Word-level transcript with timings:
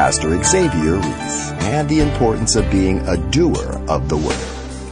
Pastor 0.00 0.42
Xavier 0.42 0.96
Reese 0.96 1.50
and 1.76 1.86
the 1.86 2.00
importance 2.00 2.56
of 2.56 2.64
being 2.70 3.06
a 3.06 3.18
doer 3.18 3.78
of 3.86 4.08
the 4.08 4.16
word. 4.16 4.42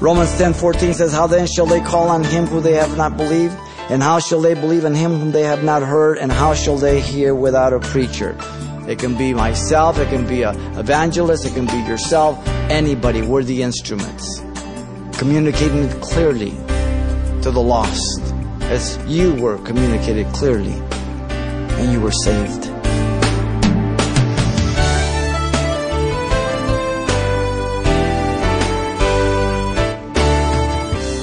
Romans 0.03 0.31
10:14 0.37 0.93
says, 0.93 1.15
"How 1.15 1.27
then 1.27 1.47
shall 1.47 1.65
they 1.65 1.81
call 1.81 2.11
on 2.11 2.23
him 2.25 2.47
who 2.47 2.61
they 2.61 2.75
have 2.75 2.95
not 2.99 3.17
believed? 3.17 3.57
And 3.89 4.03
how 4.03 4.19
shall 4.19 4.43
they 4.43 4.53
believe 4.53 4.85
in 4.85 4.95
him 4.95 5.19
whom 5.19 5.33
they 5.33 5.45
have 5.45 5.65
not 5.65 5.83
heard? 5.83 6.19
And 6.19 6.31
how 6.31 6.53
shall 6.53 6.77
they 6.77 7.01
hear 7.01 7.35
without 7.35 7.73
a 7.73 7.79
preacher?" 7.79 8.37
It 8.87 8.99
can 8.99 9.15
be 9.15 9.33
myself, 9.33 9.99
it 9.99 10.11
can 10.11 10.27
be 10.27 10.43
an 10.43 10.55
evangelist, 10.77 11.47
it 11.47 11.55
can 11.55 11.65
be 11.65 11.81
yourself, 11.89 12.37
anybody. 12.69 13.23
We're 13.23 13.45
the 13.45 13.63
instruments. 13.63 14.43
Communicating 15.17 15.89
clearly 16.03 16.53
to 17.41 17.51
the 17.51 17.63
lost 17.63 18.21
as 18.69 18.99
you 19.07 19.33
were 19.37 19.57
communicated 19.65 20.31
clearly 20.35 20.77
and 21.79 21.95
you 21.95 21.99
were 21.99 22.13
saved. 22.13 22.68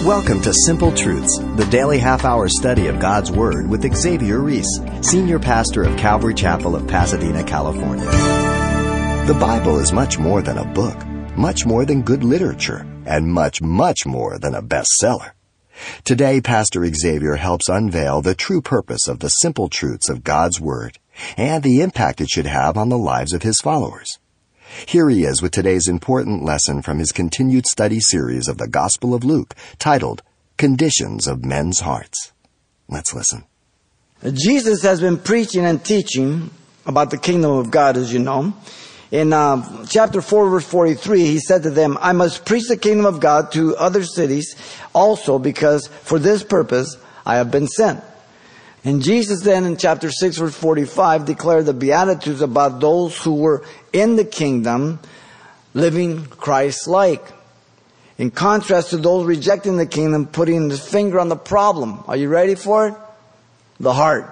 Welcome 0.05 0.39
to 0.43 0.53
Simple 0.53 0.91
Truths, 0.91 1.39
the 1.55 1.67
daily 1.71 1.97
half 1.97 2.25
hour 2.25 2.47
study 2.47 2.85
of 2.85 2.99
God's 2.99 3.31
Word 3.31 3.67
with 3.67 3.91
Xavier 3.91 4.37
Reese, 4.37 4.79
Senior 5.01 5.39
Pastor 5.39 5.81
of 5.81 5.97
Calvary 5.97 6.35
Chapel 6.35 6.75
of 6.75 6.87
Pasadena, 6.87 7.43
California. 7.43 8.05
The 9.25 9.35
Bible 9.39 9.79
is 9.79 9.91
much 9.91 10.19
more 10.19 10.43
than 10.43 10.59
a 10.59 10.73
book, 10.73 10.95
much 11.35 11.65
more 11.65 11.85
than 11.85 12.03
good 12.03 12.23
literature, 12.23 12.85
and 13.07 13.33
much, 13.33 13.63
much 13.63 14.05
more 14.05 14.37
than 14.37 14.53
a 14.53 14.61
bestseller. 14.61 15.31
Today, 16.03 16.39
Pastor 16.39 16.85
Xavier 16.85 17.37
helps 17.37 17.67
unveil 17.67 18.21
the 18.21 18.35
true 18.35 18.61
purpose 18.61 19.07
of 19.07 19.21
the 19.21 19.29
simple 19.29 19.69
truths 19.69 20.07
of 20.07 20.23
God's 20.23 20.61
Word 20.61 20.99
and 21.35 21.63
the 21.63 21.81
impact 21.81 22.21
it 22.21 22.29
should 22.29 22.45
have 22.45 22.77
on 22.77 22.89
the 22.89 22.97
lives 22.99 23.33
of 23.33 23.41
his 23.41 23.57
followers. 23.59 24.19
Here 24.85 25.09
he 25.09 25.23
is 25.23 25.41
with 25.41 25.51
today's 25.51 25.87
important 25.87 26.43
lesson 26.43 26.81
from 26.81 26.99
his 26.99 27.11
continued 27.11 27.65
study 27.65 27.99
series 27.99 28.47
of 28.47 28.57
the 28.57 28.67
Gospel 28.67 29.13
of 29.13 29.23
Luke, 29.23 29.55
titled 29.79 30.21
Conditions 30.57 31.27
of 31.27 31.43
Men's 31.43 31.79
Hearts. 31.79 32.31
Let's 32.87 33.13
listen. 33.13 33.45
Jesus 34.33 34.83
has 34.83 35.01
been 35.01 35.17
preaching 35.17 35.65
and 35.65 35.83
teaching 35.83 36.49
about 36.85 37.09
the 37.09 37.17
kingdom 37.17 37.51
of 37.51 37.71
God, 37.71 37.97
as 37.97 38.13
you 38.13 38.19
know. 38.19 38.53
In 39.11 39.33
uh, 39.33 39.85
chapter 39.85 40.21
4, 40.21 40.49
verse 40.49 40.65
43, 40.65 41.25
he 41.25 41.39
said 41.39 41.63
to 41.63 41.69
them, 41.69 41.97
I 42.01 42.11
must 42.11 42.45
preach 42.45 42.67
the 42.67 42.77
kingdom 42.77 43.05
of 43.05 43.19
God 43.19 43.51
to 43.53 43.75
other 43.77 44.03
cities 44.03 44.55
also, 44.93 45.39
because 45.39 45.87
for 45.87 46.19
this 46.19 46.43
purpose 46.43 46.97
I 47.25 47.35
have 47.35 47.51
been 47.51 47.67
sent. 47.67 48.03
And 48.85 49.01
Jesus 49.01 49.41
then 49.41 49.65
in 49.65 49.77
chapter 49.77 50.11
6 50.11 50.37
verse 50.37 50.55
45 50.55 51.25
declared 51.25 51.65
the 51.65 51.73
Beatitudes 51.73 52.41
about 52.41 52.79
those 52.79 53.17
who 53.17 53.33
were 53.33 53.65
in 53.91 54.15
the 54.15 54.23
kingdom 54.23 54.99
living 55.73 56.25
Christ-like. 56.25 57.33
In 58.19 58.31
contrast 58.31 58.91
to 58.91 58.97
those 58.97 59.25
rejecting 59.25 59.77
the 59.77 59.87
kingdom, 59.87 60.27
putting 60.27 60.69
the 60.69 60.77
finger 60.77 61.19
on 61.19 61.29
the 61.29 61.35
problem. 61.35 62.03
Are 62.07 62.15
you 62.15 62.29
ready 62.29 62.55
for 62.55 62.87
it? 62.87 62.93
The 63.79 63.91
heart. 63.91 64.31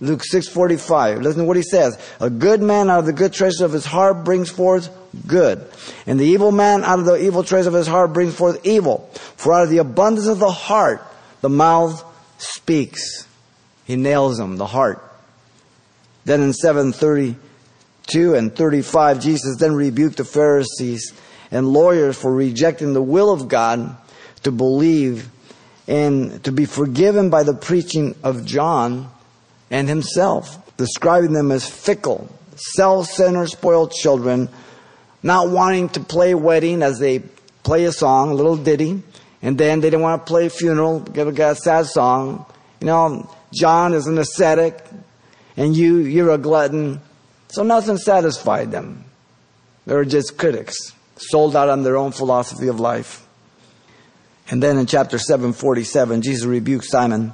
Luke 0.00 0.22
6:45. 0.24 1.20
Listen 1.20 1.42
to 1.42 1.44
what 1.46 1.58
he 1.58 1.62
says. 1.62 1.98
A 2.20 2.30
good 2.30 2.62
man 2.62 2.88
out 2.88 3.00
of 3.00 3.06
the 3.06 3.12
good 3.12 3.34
treasure 3.34 3.66
of 3.66 3.72
his 3.72 3.84
heart 3.84 4.24
brings 4.24 4.48
forth 4.48 4.88
good, 5.26 5.66
and 6.06 6.18
the 6.18 6.24
evil 6.24 6.52
man 6.52 6.84
out 6.84 7.00
of 7.00 7.04
the 7.04 7.16
evil 7.16 7.42
treasure 7.42 7.68
of 7.68 7.74
his 7.74 7.86
heart 7.86 8.14
brings 8.14 8.34
forth 8.34 8.64
evil. 8.64 9.10
For 9.36 9.52
out 9.52 9.64
of 9.64 9.70
the 9.70 9.78
abundance 9.78 10.26
of 10.26 10.38
the 10.38 10.50
heart 10.50 11.04
the 11.42 11.50
mouth 11.50 12.02
speaks. 12.38 13.26
He 13.90 13.96
nails 13.96 14.38
them, 14.38 14.56
the 14.56 14.68
heart. 14.68 15.02
Then 16.24 16.42
in 16.42 16.52
732 16.52 18.34
and 18.36 18.54
35, 18.54 19.20
Jesus 19.20 19.56
then 19.58 19.74
rebuked 19.74 20.18
the 20.18 20.24
Pharisees 20.24 21.12
and 21.50 21.72
lawyers 21.72 22.16
for 22.16 22.32
rejecting 22.32 22.92
the 22.92 23.02
will 23.02 23.32
of 23.32 23.48
God 23.48 23.96
to 24.44 24.52
believe 24.52 25.28
and 25.88 26.40
to 26.44 26.52
be 26.52 26.66
forgiven 26.66 27.30
by 27.30 27.42
the 27.42 27.52
preaching 27.52 28.14
of 28.22 28.44
John 28.44 29.10
and 29.72 29.88
himself, 29.88 30.76
describing 30.76 31.32
them 31.32 31.50
as 31.50 31.68
fickle, 31.68 32.32
self-centered, 32.54 33.48
spoiled 33.48 33.90
children, 33.90 34.50
not 35.24 35.50
wanting 35.50 35.88
to 35.88 36.00
play 36.00 36.32
wedding 36.36 36.84
as 36.84 37.00
they 37.00 37.24
play 37.64 37.86
a 37.86 37.92
song, 37.92 38.30
a 38.30 38.34
little 38.34 38.56
ditty, 38.56 39.02
and 39.42 39.58
then 39.58 39.80
they 39.80 39.90
didn't 39.90 40.02
want 40.02 40.24
to 40.24 40.30
play 40.30 40.48
funeral, 40.48 41.00
give 41.00 41.26
a 41.26 41.56
sad 41.56 41.86
song. 41.86 42.46
You 42.80 42.86
know, 42.86 43.36
John 43.52 43.94
is 43.94 44.06
an 44.06 44.18
ascetic, 44.18 44.84
and 45.56 45.76
you, 45.76 45.98
you're 45.98 46.30
a 46.30 46.38
glutton. 46.38 47.00
So 47.48 47.62
nothing 47.62 47.96
satisfied 47.96 48.70
them. 48.70 49.04
They 49.86 49.94
were 49.94 50.04
just 50.04 50.38
critics, 50.38 50.76
sold 51.16 51.56
out 51.56 51.68
on 51.68 51.82
their 51.82 51.96
own 51.96 52.12
philosophy 52.12 52.68
of 52.68 52.78
life. 52.78 53.26
And 54.50 54.62
then 54.62 54.78
in 54.78 54.86
chapter 54.86 55.18
7, 55.18 55.52
47, 55.52 56.22
Jesus 56.22 56.44
rebukes 56.44 56.90
Simon 56.90 57.32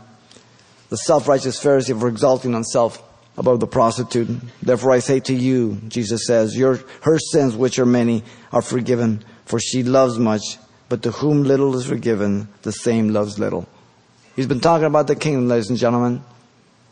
the 0.88 0.96
self-righteous 0.96 1.62
Pharisee 1.62 1.98
for 1.98 2.08
exalting 2.08 2.52
himself 2.52 3.02
above 3.36 3.60
the 3.60 3.66
prostitute. 3.66 4.28
Therefore 4.62 4.92
I 4.92 5.00
say 5.00 5.20
to 5.20 5.34
you, 5.34 5.80
Jesus 5.88 6.26
says, 6.26 6.56
your, 6.56 6.80
her 7.02 7.18
sins, 7.18 7.56
which 7.56 7.78
are 7.78 7.86
many, 7.86 8.22
are 8.52 8.62
forgiven, 8.62 9.24
for 9.44 9.58
she 9.58 9.82
loves 9.82 10.18
much, 10.18 10.58
but 10.88 11.02
to 11.02 11.10
whom 11.10 11.42
little 11.42 11.76
is 11.76 11.86
forgiven, 11.86 12.48
the 12.62 12.72
same 12.72 13.08
loves 13.08 13.38
little. 13.38 13.68
He's 14.36 14.46
been 14.46 14.60
talking 14.60 14.84
about 14.84 15.06
the 15.06 15.16
kingdom, 15.16 15.48
ladies 15.48 15.70
and 15.70 15.78
gentlemen. 15.78 16.22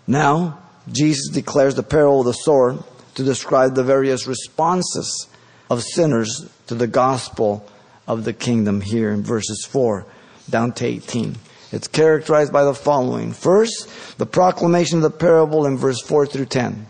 Now, 0.07 0.61
Jesus 0.91 1.29
declares 1.29 1.75
the 1.75 1.83
parable 1.83 2.21
of 2.21 2.27
the 2.27 2.33
sower 2.33 2.83
to 3.17 3.23
describe 3.23 3.75
the 3.75 3.85
various 3.85 4.27
responses 4.27 5.29
of 5.69 5.83
sinners 5.83 6.49
to 6.69 6.75
the 6.75 6.87
gospel 6.87 7.69
of 8.09 8.25
the 8.25 8.33
kingdom 8.33 8.81
here 8.81 9.11
in 9.11 9.23
verses 9.23 9.67
4 9.67 10.07
down 10.49 10.73
to 10.73 10.87
18. 10.87 11.37
It's 11.71 11.87
characterized 11.87 12.51
by 12.51 12.65
the 12.65 12.73
following. 12.73 13.35
First, 13.35 14.17
the 14.17 14.27
proclamation 14.27 14.99
of 14.99 15.03
the 15.03 15.11
parable 15.11 15.67
in 15.67 15.77
verse 15.77 16.01
4 16.01 16.27
through 16.27 16.47
10. 16.47 16.87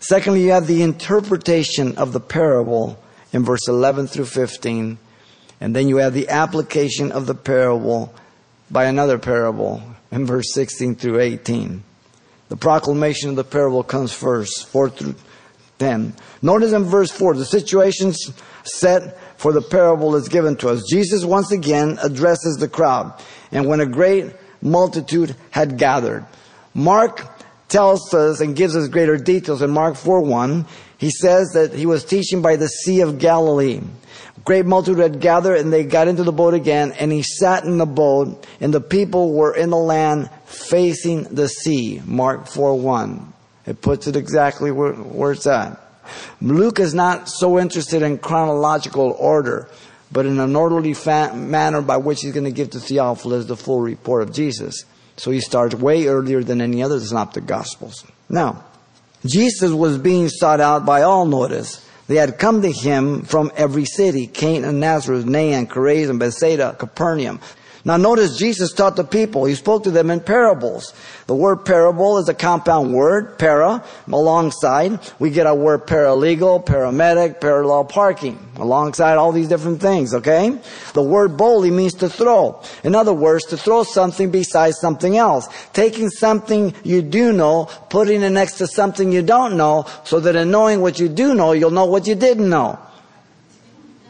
Secondly, 0.00 0.42
you 0.42 0.50
have 0.50 0.66
the 0.66 0.82
interpretation 0.82 1.96
of 1.98 2.12
the 2.12 2.20
parable 2.20 3.00
in 3.32 3.44
verse 3.44 3.68
11 3.68 4.08
through 4.08 4.24
15. 4.24 4.98
And 5.60 5.76
then 5.76 5.88
you 5.88 5.98
have 5.98 6.14
the 6.14 6.28
application 6.30 7.12
of 7.12 7.26
the 7.26 7.34
parable 7.34 8.12
by 8.70 8.84
another 8.84 9.18
parable 9.18 9.82
in 10.10 10.26
verse 10.26 10.52
16 10.52 10.96
through 10.96 11.20
18. 11.20 11.82
The 12.48 12.56
proclamation 12.56 13.30
of 13.30 13.36
the 13.36 13.44
parable 13.44 13.82
comes 13.82 14.12
first, 14.12 14.68
4 14.68 14.90
through 14.90 15.14
10. 15.78 16.14
Notice 16.42 16.72
in 16.72 16.84
verse 16.84 17.10
4, 17.10 17.34
the 17.34 17.44
situation's 17.44 18.32
set 18.64 19.18
for 19.38 19.52
the 19.52 19.62
parable 19.62 20.16
is 20.16 20.28
given 20.28 20.56
to 20.56 20.68
us. 20.68 20.82
Jesus 20.88 21.24
once 21.24 21.52
again 21.52 21.98
addresses 22.02 22.56
the 22.56 22.68
crowd. 22.68 23.12
And 23.52 23.66
when 23.66 23.80
a 23.80 23.86
great 23.86 24.34
multitude 24.60 25.36
had 25.50 25.78
gathered, 25.78 26.26
Mark 26.74 27.26
tells 27.68 28.12
us 28.14 28.40
and 28.40 28.56
gives 28.56 28.74
us 28.76 28.88
greater 28.88 29.16
details 29.16 29.62
in 29.62 29.70
Mark 29.70 29.96
4 29.96 30.22
1. 30.22 30.66
He 30.96 31.10
says 31.10 31.50
that 31.50 31.72
he 31.72 31.86
was 31.86 32.04
teaching 32.04 32.42
by 32.42 32.56
the 32.56 32.68
Sea 32.68 33.02
of 33.02 33.18
Galilee. 33.18 33.80
Great 34.48 34.64
multitude 34.64 34.98
had 34.98 35.20
gathered 35.20 35.58
and 35.58 35.70
they 35.70 35.84
got 35.84 36.08
into 36.08 36.24
the 36.24 36.32
boat 36.32 36.54
again 36.54 36.92
and 36.92 37.12
he 37.12 37.20
sat 37.20 37.64
in 37.64 37.76
the 37.76 37.84
boat 37.84 38.46
and 38.62 38.72
the 38.72 38.80
people 38.80 39.34
were 39.34 39.54
in 39.54 39.68
the 39.68 39.76
land 39.76 40.30
facing 40.46 41.24
the 41.24 41.46
sea. 41.46 42.00
Mark 42.06 42.46
4 42.46 42.78
1. 42.80 43.34
It 43.66 43.82
puts 43.82 44.06
it 44.06 44.16
exactly 44.16 44.70
where, 44.70 44.94
where 44.94 45.32
it's 45.32 45.46
at. 45.46 45.78
Luke 46.40 46.80
is 46.80 46.94
not 46.94 47.28
so 47.28 47.58
interested 47.58 48.00
in 48.00 48.16
chronological 48.16 49.14
order, 49.18 49.68
but 50.10 50.24
in 50.24 50.40
an 50.40 50.56
orderly 50.56 50.94
fa- 50.94 51.34
manner 51.34 51.82
by 51.82 51.98
which 51.98 52.22
he's 52.22 52.32
going 52.32 52.44
to 52.44 52.50
give 52.50 52.70
to 52.70 52.80
Theophilus 52.80 53.44
the 53.44 53.54
full 53.54 53.82
report 53.82 54.22
of 54.22 54.32
Jesus. 54.32 54.86
So 55.18 55.30
he 55.30 55.40
starts 55.40 55.74
way 55.74 56.06
earlier 56.06 56.42
than 56.42 56.62
any 56.62 56.82
other 56.82 56.98
synoptic 57.00 57.44
gospels. 57.44 58.06
Now, 58.30 58.64
Jesus 59.26 59.72
was 59.72 59.98
being 59.98 60.30
sought 60.30 60.62
out 60.62 60.86
by 60.86 61.02
all, 61.02 61.26
notice. 61.26 61.86
They 62.08 62.16
had 62.16 62.38
come 62.38 62.62
to 62.62 62.72
him 62.72 63.22
from 63.22 63.52
every 63.54 63.84
city, 63.84 64.26
Cana 64.26 64.70
and 64.70 64.80
Nazareth, 64.80 65.26
Nain, 65.26 65.66
Chorazin, 65.66 66.18
Bethsaida, 66.18 66.74
Capernaum. 66.78 67.38
Now 67.88 67.96
notice 67.96 68.36
Jesus 68.36 68.74
taught 68.74 68.96
the 68.96 69.02
people. 69.02 69.46
He 69.46 69.54
spoke 69.54 69.84
to 69.84 69.90
them 69.90 70.10
in 70.10 70.20
parables. 70.20 70.92
The 71.26 71.34
word 71.34 71.64
parable 71.64 72.18
is 72.18 72.28
a 72.28 72.34
compound 72.34 72.92
word, 72.92 73.38
para, 73.38 73.82
alongside. 74.12 75.00
We 75.18 75.30
get 75.30 75.46
our 75.46 75.54
word 75.54 75.86
paralegal, 75.86 76.66
paramedic, 76.66 77.40
parallel 77.40 77.86
parking, 77.86 78.38
alongside 78.56 79.14
all 79.14 79.32
these 79.32 79.48
different 79.48 79.80
things, 79.80 80.12
okay? 80.12 80.58
The 80.92 81.02
word 81.02 81.38
ballo 81.38 81.62
means 81.70 81.94
to 81.94 82.10
throw. 82.10 82.62
In 82.84 82.94
other 82.94 83.14
words, 83.14 83.46
to 83.46 83.56
throw 83.56 83.84
something 83.84 84.30
besides 84.30 84.78
something 84.78 85.16
else. 85.16 85.48
Taking 85.72 86.10
something 86.10 86.74
you 86.84 87.00
do 87.00 87.32
know, 87.32 87.70
putting 87.88 88.20
it 88.20 88.28
next 88.28 88.58
to 88.58 88.66
something 88.66 89.10
you 89.10 89.22
don't 89.22 89.56
know, 89.56 89.86
so 90.04 90.20
that 90.20 90.36
in 90.36 90.50
knowing 90.50 90.82
what 90.82 91.00
you 91.00 91.08
do 91.08 91.32
know, 91.32 91.52
you'll 91.52 91.70
know 91.70 91.86
what 91.86 92.06
you 92.06 92.16
didn't 92.16 92.50
know. 92.50 92.78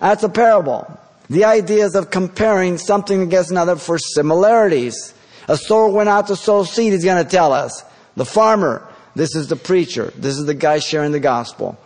That's 0.00 0.24
a 0.24 0.28
parable. 0.28 0.98
The 1.30 1.44
ideas 1.44 1.94
of 1.94 2.10
comparing 2.10 2.78
something 2.78 3.22
against 3.22 3.50
another 3.50 3.76
for 3.76 3.98
similarities. 3.98 5.14
A 5.48 5.56
sower 5.56 5.88
went 5.88 6.08
out 6.08 6.26
to 6.28 6.36
sow 6.36 6.64
seed, 6.64 6.92
he's 6.92 7.04
going 7.04 7.22
to 7.22 7.30
tell 7.30 7.52
us. 7.52 7.84
The 8.16 8.24
farmer 8.24 8.86
This 9.14 9.34
is 9.34 9.48
the 9.48 9.56
preacher. 9.56 10.12
This 10.16 10.38
is 10.38 10.46
the 10.46 10.54
guy 10.54 10.78
sharing 10.78 11.10
the 11.10 11.18
gospel. 11.18 11.76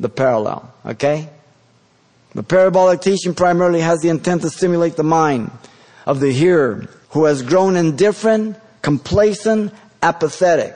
The 0.00 0.08
parallel. 0.08 0.72
Okay? 0.84 1.28
The 2.34 2.42
parabolic 2.42 3.00
teaching 3.02 3.34
primarily 3.34 3.80
has 3.80 4.00
the 4.00 4.08
intent 4.08 4.42
to 4.42 4.50
stimulate 4.50 4.96
the 4.96 5.04
mind 5.04 5.52
of 6.06 6.18
the 6.18 6.32
hearer 6.32 6.88
who 7.10 7.24
has 7.26 7.42
grown 7.42 7.76
indifferent, 7.76 8.56
complacent, 8.82 9.72
apathetic. 10.02 10.74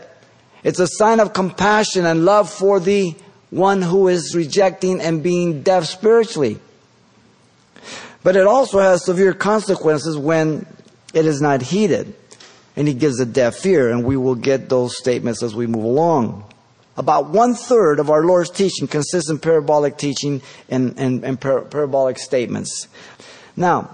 It's 0.62 0.78
a 0.78 0.86
sign 0.86 1.18
of 1.18 1.32
compassion 1.32 2.06
and 2.06 2.24
love 2.24 2.48
for 2.48 2.78
the 2.78 3.14
one 3.50 3.82
who 3.82 4.08
is 4.08 4.34
rejecting 4.36 5.00
and 5.00 5.22
being 5.22 5.62
deaf 5.62 5.86
spiritually. 5.86 6.60
But 8.22 8.36
it 8.36 8.46
also 8.46 8.78
has 8.80 9.04
severe 9.04 9.32
consequences 9.32 10.16
when 10.16 10.66
it 11.14 11.26
is 11.26 11.40
not 11.40 11.62
heeded. 11.62 12.14
And 12.76 12.86
he 12.86 12.94
gives 12.94 13.18
a 13.20 13.26
deaf 13.26 13.64
ear, 13.66 13.90
and 13.90 14.04
we 14.04 14.16
will 14.16 14.34
get 14.34 14.68
those 14.68 14.96
statements 14.96 15.42
as 15.42 15.54
we 15.54 15.66
move 15.66 15.84
along. 15.84 16.44
About 16.96 17.30
one 17.30 17.54
third 17.54 17.98
of 17.98 18.10
our 18.10 18.24
Lord's 18.24 18.50
teaching 18.50 18.86
consists 18.86 19.30
in 19.30 19.38
parabolic 19.38 19.96
teaching 19.96 20.42
and, 20.68 20.98
and, 20.98 21.24
and 21.24 21.40
par- 21.40 21.62
parabolic 21.62 22.18
statements. 22.18 22.88
Now, 23.56 23.90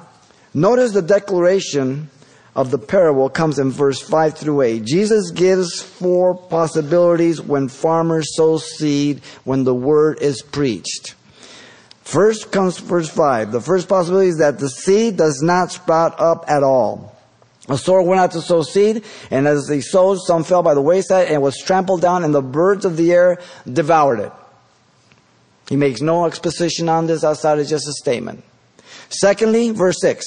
notice 0.53 0.93
the 0.93 1.03
declaration 1.03 2.11
of 2.55 2.71
the 2.71 2.79
parable 2.79 3.29
comes 3.29 3.59
in 3.59 3.71
verse 3.71 4.01
5 4.01 4.39
through 4.39 4.63
8. 4.63 4.85
Jesus 4.85 5.31
gives 5.31 5.83
four 5.83 6.35
possibilities 6.35 7.41
when 7.41 7.69
farmers 7.69 8.35
sow 8.35 8.57
seed 8.59 9.21
when 9.45 9.65
the 9.65 9.75
word 9.75 10.21
is 10.21 10.41
preached. 10.41 11.16
First 12.07 12.53
comes 12.53 12.79
verse 12.79 13.09
5. 13.09 13.51
The 13.51 13.61
first 13.61 13.89
possibility 13.89 14.29
is 14.29 14.39
that 14.39 14.61
the 14.61 14.69
seed 14.69 15.17
does 15.17 15.43
not 15.43 15.73
sprout 15.73 16.21
up 16.21 16.45
at 16.47 16.63
all. 16.63 17.17
A 17.69 17.77
sower 17.77 18.01
went 18.01 18.21
out 18.21 18.31
to 18.31 18.41
sow 18.41 18.63
seed, 18.63 19.03
and 19.29 19.49
as 19.49 19.69
he 19.69 19.81
sowed, 19.81 20.21
some 20.21 20.45
fell 20.45 20.63
by 20.63 20.75
the 20.75 20.81
wayside 20.81 21.27
and 21.27 21.43
was 21.43 21.59
trampled 21.59 22.03
down, 22.03 22.23
and 22.23 22.33
the 22.33 22.43
birds 22.43 22.85
of 22.85 22.97
the 22.97 23.13
air 23.13 23.41
devoured 23.71 24.21
it. 24.21 24.33
He 25.69 25.75
makes 25.75 26.01
no 26.01 26.27
exposition 26.27 26.89
on 26.89 27.09
this 27.09 27.25
outside 27.25 27.59
of 27.59 27.67
just 27.67 27.89
a 27.89 27.93
statement. 27.95 28.45
Secondly, 29.09 29.71
verse 29.71 29.97
6. 30.01 30.25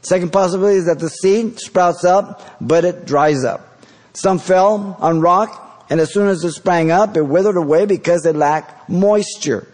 Second 0.00 0.32
possibility 0.32 0.78
is 0.78 0.86
that 0.86 0.98
the 0.98 1.10
seed 1.10 1.60
sprouts 1.60 2.04
up, 2.04 2.40
but 2.58 2.86
it 2.86 3.04
dries 3.04 3.44
up. 3.44 3.84
Some 4.14 4.38
fell 4.38 4.96
on 4.98 5.20
rock, 5.20 5.84
and 5.90 6.00
as 6.00 6.10
soon 6.10 6.28
as 6.28 6.42
it 6.42 6.52
sprang 6.52 6.90
up, 6.90 7.18
it 7.18 7.22
withered 7.22 7.58
away 7.58 7.84
because 7.84 8.24
it 8.24 8.34
lacked 8.34 8.88
moisture. 8.88 9.68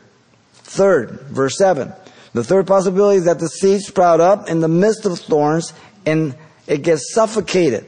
Third, 0.68 1.20
verse 1.30 1.56
7. 1.56 1.92
The 2.34 2.44
third 2.44 2.66
possibility 2.66 3.18
is 3.18 3.24
that 3.24 3.38
the 3.38 3.48
seed 3.48 3.80
sprout 3.80 4.20
up 4.20 4.50
in 4.50 4.60
the 4.60 4.68
midst 4.68 5.06
of 5.06 5.18
thorns 5.18 5.72
and 6.04 6.36
it 6.66 6.82
gets 6.82 7.14
suffocated. 7.14 7.86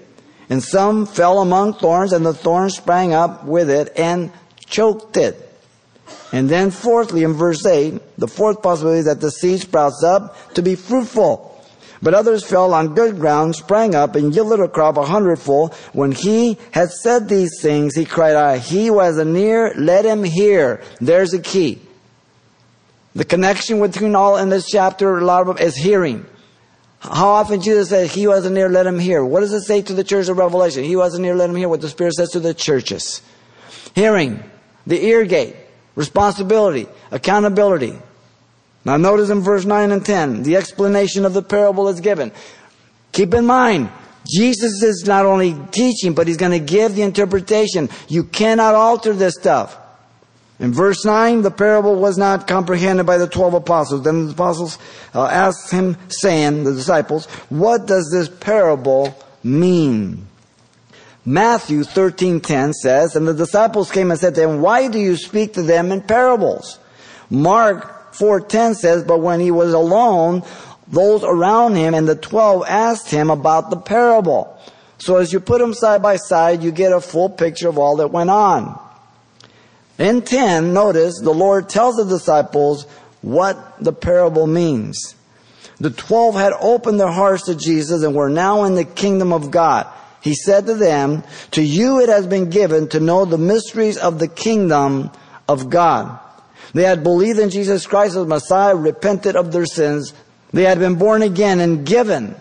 And 0.49 0.63
some 0.63 1.05
fell 1.05 1.41
among 1.41 1.75
thorns 1.75 2.15
and 2.15 2.25
the 2.25 2.33
thorns 2.33 2.79
sprang 2.79 3.13
up 3.13 3.45
with 3.45 3.69
it 3.69 3.93
and 3.99 4.33
choked 4.65 5.19
it. 5.19 5.47
And 6.33 6.49
then 6.49 6.71
fourthly, 6.71 7.23
in 7.23 7.35
verse 7.35 7.67
8, 7.67 8.01
the 8.17 8.27
fourth 8.27 8.63
possibility 8.63 9.01
is 9.01 9.05
that 9.05 9.21
the 9.21 9.31
seed 9.31 9.61
sprouts 9.61 10.03
up 10.03 10.55
to 10.55 10.63
be 10.63 10.75
fruitful. 10.75 11.47
But 12.03 12.15
others 12.15 12.45
fell 12.45 12.73
on 12.73 12.95
good 12.95 13.21
ground, 13.21 13.57
sprang 13.57 13.95
up, 13.95 14.15
and 14.15 14.35
yielded 14.35 14.61
a 14.61 14.69
crop 14.69 14.97
a 14.97 15.05
hundredfold. 15.05 15.75
When 15.93 16.13
he 16.13 16.57
had 16.71 16.91
said 16.93 17.29
these 17.29 17.61
things, 17.61 17.95
he 17.95 18.07
cried 18.07 18.37
out, 18.37 18.61
He 18.61 18.91
was 18.91 19.23
near, 19.23 19.75
let 19.77 20.07
him 20.07 20.25
hear. 20.25 20.83
There's 20.99 21.35
a 21.35 21.43
key. 21.43 21.83
The 23.21 23.27
connection 23.27 23.83
between 23.83 24.15
all 24.17 24.39
in 24.39 24.49
this 24.49 24.65
chapter, 24.67 25.19
a 25.19 25.23
lot 25.23 25.47
of 25.47 25.61
is 25.61 25.77
hearing. 25.77 26.25
How 27.01 27.29
often 27.29 27.61
Jesus 27.61 27.91
said, 27.91 28.09
He 28.09 28.27
wasn't 28.27 28.55
near, 28.55 28.71
let 28.71 28.87
him 28.87 28.99
hear. 28.99 29.23
What 29.23 29.41
does 29.41 29.53
it 29.53 29.61
say 29.61 29.83
to 29.83 29.93
the 29.93 30.03
church 30.03 30.31
of 30.31 30.39
Revelation? 30.39 30.85
He 30.85 30.97
wasn't 30.97 31.25
near, 31.25 31.35
let 31.35 31.51
him 31.51 31.57
hear 31.57 31.69
what 31.69 31.83
the 31.83 31.91
Spirit 31.91 32.15
says 32.15 32.31
to 32.31 32.41
the 32.41 32.55
churches. 32.55 33.21
Hearing, 33.95 34.43
the 34.87 35.05
ear 35.05 35.27
gate, 35.27 35.55
responsibility, 35.97 36.87
accountability. 37.11 37.93
Now 38.87 38.97
notice 38.97 39.29
in 39.29 39.41
verse 39.41 39.67
9 39.67 39.91
and 39.91 40.03
10, 40.03 40.43
the 40.43 40.57
explanation 40.57 41.27
of 41.27 41.35
the 41.35 41.43
parable 41.43 41.89
is 41.89 42.01
given. 42.01 42.33
Keep 43.13 43.35
in 43.35 43.45
mind, 43.45 43.91
Jesus 44.27 44.83
is 44.83 45.05
not 45.07 45.27
only 45.27 45.55
teaching, 45.73 46.15
but 46.15 46.27
he's 46.27 46.39
going 46.39 46.53
to 46.53 46.59
give 46.59 46.95
the 46.95 47.03
interpretation. 47.03 47.91
You 48.09 48.25
cannot 48.25 48.75
alter 48.75 49.13
this 49.13 49.35
stuff. 49.35 49.77
In 50.61 50.75
verse 50.75 51.07
9, 51.07 51.41
the 51.41 51.51
parable 51.51 51.97
was 51.97 52.19
not 52.19 52.47
comprehended 52.47 53.07
by 53.07 53.17
the 53.17 53.27
12 53.27 53.55
apostles. 53.55 54.05
Then 54.05 54.27
the 54.27 54.33
apostles 54.33 54.79
uh, 55.15 55.25
asked 55.25 55.71
him, 55.71 55.97
saying, 56.09 56.65
the 56.65 56.75
disciples, 56.75 57.25
what 57.49 57.87
does 57.87 58.11
this 58.13 58.29
parable 58.29 59.17
mean? 59.43 60.27
Matthew 61.25 61.83
13:10 61.83 62.73
says, 62.73 63.15
and 63.15 63.29
the 63.29 63.35
disciples 63.35 63.91
came 63.91 64.11
and 64.11 64.19
said 64.19 64.35
to 64.37 64.43
him, 64.43 64.63
"Why 64.63 64.89
do 64.89 64.99
you 64.99 65.17
speak 65.17 65.53
to 65.55 65.63
them 65.63 65.93
in 65.93 66.01
parables?" 66.01 66.79
Mark 67.29 68.15
4:10 68.15 68.75
says, 68.75 69.05
"But 69.05 69.21
when 69.21 69.39
he 69.39 69.51
was 69.51 69.75
alone, 69.75 70.43
those 70.91 71.23
around 71.23 71.75
him 71.77 71.95
and 71.95 72.09
the 72.09 72.15
12 72.15 72.65
asked 72.67 73.11
him 73.11 73.31
about 73.31 73.69
the 73.69 73.77
parable." 73.77 74.57
So 74.99 75.17
as 75.17 75.31
you 75.33 75.41
put 75.41 75.61
them 75.61 75.75
side 75.75 76.03
by 76.03 76.17
side, 76.17 76.63
you 76.63 76.71
get 76.71 76.93
a 76.93 77.01
full 77.01 77.29
picture 77.29 77.69
of 77.69 77.79
all 77.79 77.97
that 77.97 78.11
went 78.11 78.31
on. 78.31 78.79
In 80.01 80.23
10, 80.23 80.73
notice 80.73 81.21
the 81.21 81.31
Lord 81.31 81.69
tells 81.69 81.97
the 81.97 82.07
disciples 82.07 82.85
what 83.21 83.77
the 83.85 83.93
parable 83.93 84.47
means. 84.47 85.15
The 85.79 85.91
12 85.91 86.35
had 86.37 86.53
opened 86.59 86.99
their 86.99 87.13
hearts 87.13 87.45
to 87.45 87.55
Jesus 87.55 88.03
and 88.03 88.15
were 88.15 88.31
now 88.31 88.65
in 88.65 88.77
the 88.77 88.85
kingdom 88.85 89.31
of 89.31 89.51
God. 89.51 89.87
He 90.23 90.35
said 90.35 90.65
to 90.67 90.75
them, 90.75 91.23
To 91.53 91.63
you 91.63 92.01
it 92.01 92.09
has 92.09 92.27
been 92.27 92.49
given 92.49 92.89
to 92.89 93.01
know 93.01 93.27
the 93.27 93.37
mysteries 93.37 93.99
of 93.99 94.19
the 94.19 94.29
kingdom 94.29 95.11
of 95.47 95.69
God. 95.69 96.19
They 96.73 96.85
had 96.85 97.03
believed 97.03 97.39
in 97.39 97.51
Jesus 97.51 97.87
Christ 97.87 98.17
as 98.17 98.27
Messiah, 98.27 98.77
repented 98.77 99.37
of 99.37 99.53
their 99.53 99.67
sins. 99.67 100.15
They 100.53 100.65
had 100.65 100.79
been 100.79 100.95
born 100.95 101.21
again 101.21 101.61
and 101.61 101.85
given 101.87 102.37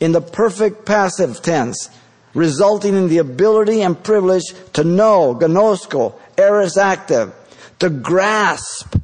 in 0.00 0.12
the 0.12 0.22
perfect 0.22 0.86
passive 0.86 1.42
tense, 1.42 1.90
resulting 2.32 2.94
in 2.94 3.08
the 3.08 3.18
ability 3.18 3.82
and 3.82 4.02
privilege 4.02 4.44
to 4.74 4.84
know, 4.84 5.34
gnosko, 5.34 6.14
aorist 6.38 6.78
active, 6.78 7.34
to 7.78 7.90
grasp 7.90 8.96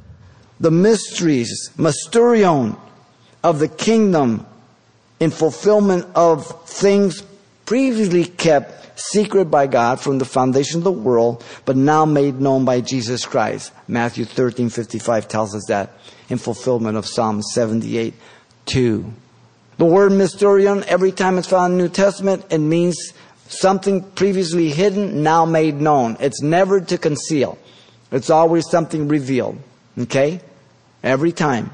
the 0.61 0.70
mysteries, 0.70 1.70
mysterion 1.76 2.79
of 3.43 3.58
the 3.58 3.69
kingdom 3.69 4.46
in 5.20 5.31
fulfillment 5.31 6.06
of 6.14 6.69
things 6.69 7.23
previously 7.67 8.25
kept 8.25 8.82
secret 8.99 9.46
by 9.46 9.67
God 9.67 10.00
from 10.00 10.19
the 10.19 10.25
foundation 10.25 10.79
of 10.79 10.84
the 10.84 10.93
world, 10.93 11.44
but 11.64 11.76
now 11.76 12.05
made 12.05 12.40
known 12.40 12.64
by 12.64 12.81
Jesus 12.81 13.25
Christ. 13.25 13.73
Matthew 13.88 14.25
13, 14.25 14.68
55 14.68 15.28
tells 15.28 15.54
us 15.54 15.64
that 15.68 15.90
in 16.28 16.38
fulfillment 16.38 16.97
of 16.97 17.06
Psalm 17.06 17.42
78, 17.42 18.14
2. 18.66 19.12
The 19.78 19.85
word 19.85 20.12
mysterion, 20.12 20.83
every 20.85 21.12
time 21.12 21.38
it's 21.38 21.49
found 21.49 21.73
in 21.73 21.78
the 21.78 21.85
New 21.85 21.90
Testament, 21.90 22.45
it 22.50 22.59
means 22.59 23.12
something 23.52 24.02
previously 24.12 24.71
hidden, 24.71 25.23
now 25.23 25.44
made 25.44 25.80
known. 25.80 26.16
It's 26.21 26.42
never 26.42 26.80
to 26.80 26.99
conceal. 26.99 27.59
It's 28.11 28.30
always 28.30 28.68
something 28.68 29.09
revealed. 29.09 29.59
Okay? 29.99 30.40
Every 31.02 31.32
time. 31.32 31.71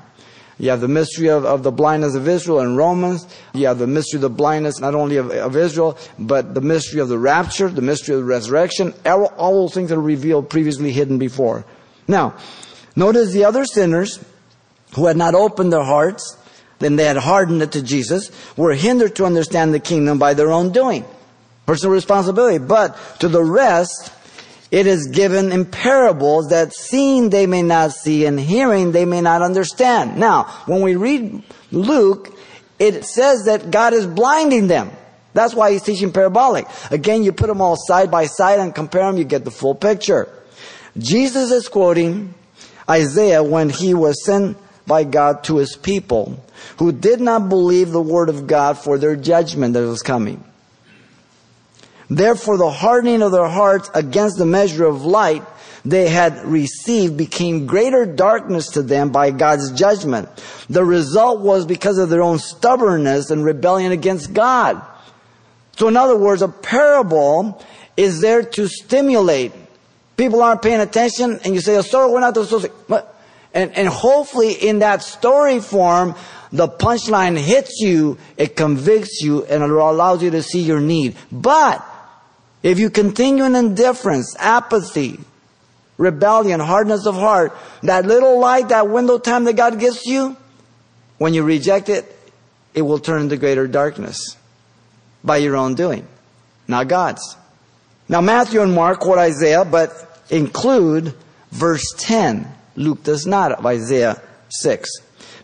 You 0.59 0.71
have 0.71 0.81
the 0.81 0.89
mystery 0.89 1.29
of, 1.29 1.45
of 1.45 1.63
the 1.63 1.71
blindness 1.71 2.17
of 2.17 2.27
Israel 2.27 2.61
in 2.61 2.77
Romans. 2.77 3.27
You 3.55 3.69
have 3.69 3.79
the 3.79 3.87
mystery 3.87 4.19
of 4.19 4.23
the 4.23 4.31
blindness 4.31 4.81
not 4.81 4.95
only 4.95 5.17
of, 5.17 5.31
of 5.31 5.57
Israel, 5.57 5.97
but 6.19 6.55
the 6.55 6.61
mystery 6.61 7.01
of 7.01 7.09
the 7.09 7.19
rapture, 7.19 7.69
the 7.69 7.83
mystery 7.83 8.17
of 8.17 8.23
the 8.23 8.27
resurrection. 8.27 8.93
All, 9.07 9.27
all 9.37 9.63
those 9.63 9.75
things 9.75 9.93
are 9.93 10.01
revealed 10.01 10.51
previously 10.51 10.91
hidden 10.91 11.19
before. 11.19 11.65
Now, 12.09 12.35
notice 12.97 13.33
the 13.33 13.45
other 13.45 13.65
sinners 13.65 14.19
who 14.97 15.07
had 15.07 15.17
not 15.17 15.37
opened 15.37 15.73
their 15.73 15.85
hearts, 15.85 16.37
then 16.81 16.97
they 16.97 17.05
had 17.05 17.19
hardened 17.19 17.63
it 17.63 17.73
to 17.73 17.83
Jesus, 17.83 18.31
were 18.57 18.75
hindered 18.75 19.15
to 19.17 19.27
understand 19.27 19.73
the 19.73 19.81
kingdom 19.81 20.19
by 20.19 20.35
their 20.35 20.51
own 20.51 20.73
doing. 20.73 21.05
Personal 21.69 21.93
responsibility. 21.93 22.57
But 22.57 22.97
to 23.21 23.29
the 23.29 23.45
rest, 23.45 24.11
it 24.71 24.87
is 24.87 25.09
given 25.09 25.53
in 25.53 25.67
parables 25.67 26.49
that 26.49 26.73
seeing 26.73 27.29
they 27.29 27.47
may 27.47 27.63
not 27.63 27.93
see 27.93 28.25
and 28.25 28.41
hearing 28.41 28.93
they 28.93 29.05
may 29.05 29.21
not 29.21 29.43
understand. 29.43 30.17
Now, 30.17 30.45
when 30.65 30.81
we 30.81 30.97
read 30.97 31.43
Luke, 31.71 32.35
it 32.79 33.05
says 33.05 33.45
that 33.45 33.71
God 33.71 33.93
is 33.93 34.07
blinding 34.07 34.69
them. 34.69 34.91
That's 35.35 35.55
why 35.55 35.73
he's 35.73 35.83
teaching 35.83 36.11
parabolic. 36.11 36.67
Again, 36.91 37.23
you 37.23 37.33
put 37.33 37.49
them 37.49 37.61
all 37.61 37.77
side 37.77 38.11
by 38.11 38.25
side 38.25 38.61
and 38.61 38.75
compare 38.75 39.03
them, 39.03 39.19
you 39.19 39.25
get 39.25 39.45
the 39.45 39.51
full 39.51 39.75
picture. 39.75 40.27
Jesus 40.97 41.51
is 41.51 41.69
quoting 41.69 42.33
Isaiah 42.89 43.43
when 43.43 43.69
he 43.69 43.93
was 43.93 44.25
sent 44.25 44.57
by 44.87 45.05
God 45.05 45.45
to 45.45 45.59
his 45.59 45.77
people 45.77 46.43
who 46.79 46.93
did 46.93 47.21
not 47.21 47.51
believe 47.51 47.91
the 47.91 48.01
word 48.01 48.31
of 48.31 48.47
God 48.47 48.79
for 48.79 48.97
their 48.97 49.17
judgment 49.17 49.75
that 49.75 49.87
was 49.87 50.01
coming. 50.01 50.43
Therefore, 52.11 52.57
the 52.57 52.71
hardening 52.71 53.23
of 53.23 53.33
their 53.33 53.49
hearts 53.49 53.91
against 53.95 54.39
the 54.39 54.47
measure 54.47 54.87
of 54.87 55.05
light 55.05 55.43
they 55.85 56.09
had 56.09 56.45
received 56.45 57.17
became 57.17 57.67
greater 57.67 58.05
darkness 58.05 58.69
to 58.71 58.83
them 58.83 59.11
by 59.11 59.31
God's 59.31 59.73
judgment. 59.73 60.29
The 60.69 60.85
result 60.85 61.41
was 61.41 61.67
because 61.67 61.99
of 61.99 62.11
their 62.11 62.23
own 62.23 62.39
stubbornness 62.39 63.31
and 63.31 63.45
rebellion 63.45 63.93
against 63.93 64.33
God. 64.33 64.83
So 65.77 65.89
in 65.89 65.97
other 65.97 66.17
words, 66.17 66.43
a 66.43 66.49
parable 66.49 67.65
is 67.97 68.21
there 68.21 68.43
to 68.43 68.67
stimulate. 68.67 69.53
People 70.17 70.43
aren't 70.43 70.63
paying 70.63 70.81
attention 70.81 71.41
and 71.45 71.55
you 71.55 71.61
say, 71.61 71.77
oh, 71.77 71.81
a 71.81 71.83
story 71.83 72.13
we're 72.13 72.21
not 72.21 72.35
the 72.35 72.73
What? 72.87 73.15
And, 73.55 73.73
and 73.77 73.89
hopefully 73.89 74.53
in 74.53 74.81
that 74.81 75.03
story 75.03 75.61
form, 75.61 76.15
the 76.53 76.69
punchline 76.69 77.39
hits 77.39 77.81
you, 77.81 78.19
it 78.37 78.57
convicts 78.57 79.21
you, 79.23 79.45
and 79.45 79.63
it 79.63 79.71
allows 79.71 80.23
you 80.23 80.31
to 80.31 80.43
see 80.43 80.61
your 80.61 80.81
need. 80.81 81.17
But, 81.31 81.85
if 82.63 82.79
you 82.79 82.91
continue 82.91 83.45
in 83.45 83.55
indifference, 83.55 84.35
apathy, 84.39 85.21
rebellion, 85.97 86.61
hardness 86.61 87.07
of 87.07 87.15
heart, 87.15 87.57
that 87.83 88.07
little 88.07 88.39
light, 88.39 88.69
that 88.69 88.89
window 88.89 89.19
time 89.19 89.45
that 89.45 89.55
God 89.55 89.79
gives 89.79 90.05
you, 90.05 90.37
when 91.19 91.35
you 91.35 91.43
reject 91.43 91.89
it, 91.89 92.15
it 92.75 92.83
will 92.83 92.99
turn 92.99 93.23
into 93.23 93.37
greater 93.37 93.67
darkness 93.67 94.37
by 95.25 95.39
your 95.39 95.57
own 95.57 95.75
doing, 95.75 96.07
not 96.67 96.89
God's. 96.89 97.37
Now, 98.09 98.21
Matthew 98.21 98.63
and 98.63 98.75
Mark 98.75 99.01
quote 99.01 99.19
Isaiah, 99.19 99.65
but 99.65 100.23
include 100.31 101.15
verse 101.51 101.95
10. 101.99 102.47
Luke 102.77 103.03
does 103.03 103.27
not 103.27 103.53
of 103.53 103.67
Isaiah 103.67 104.23
6. 104.49 104.89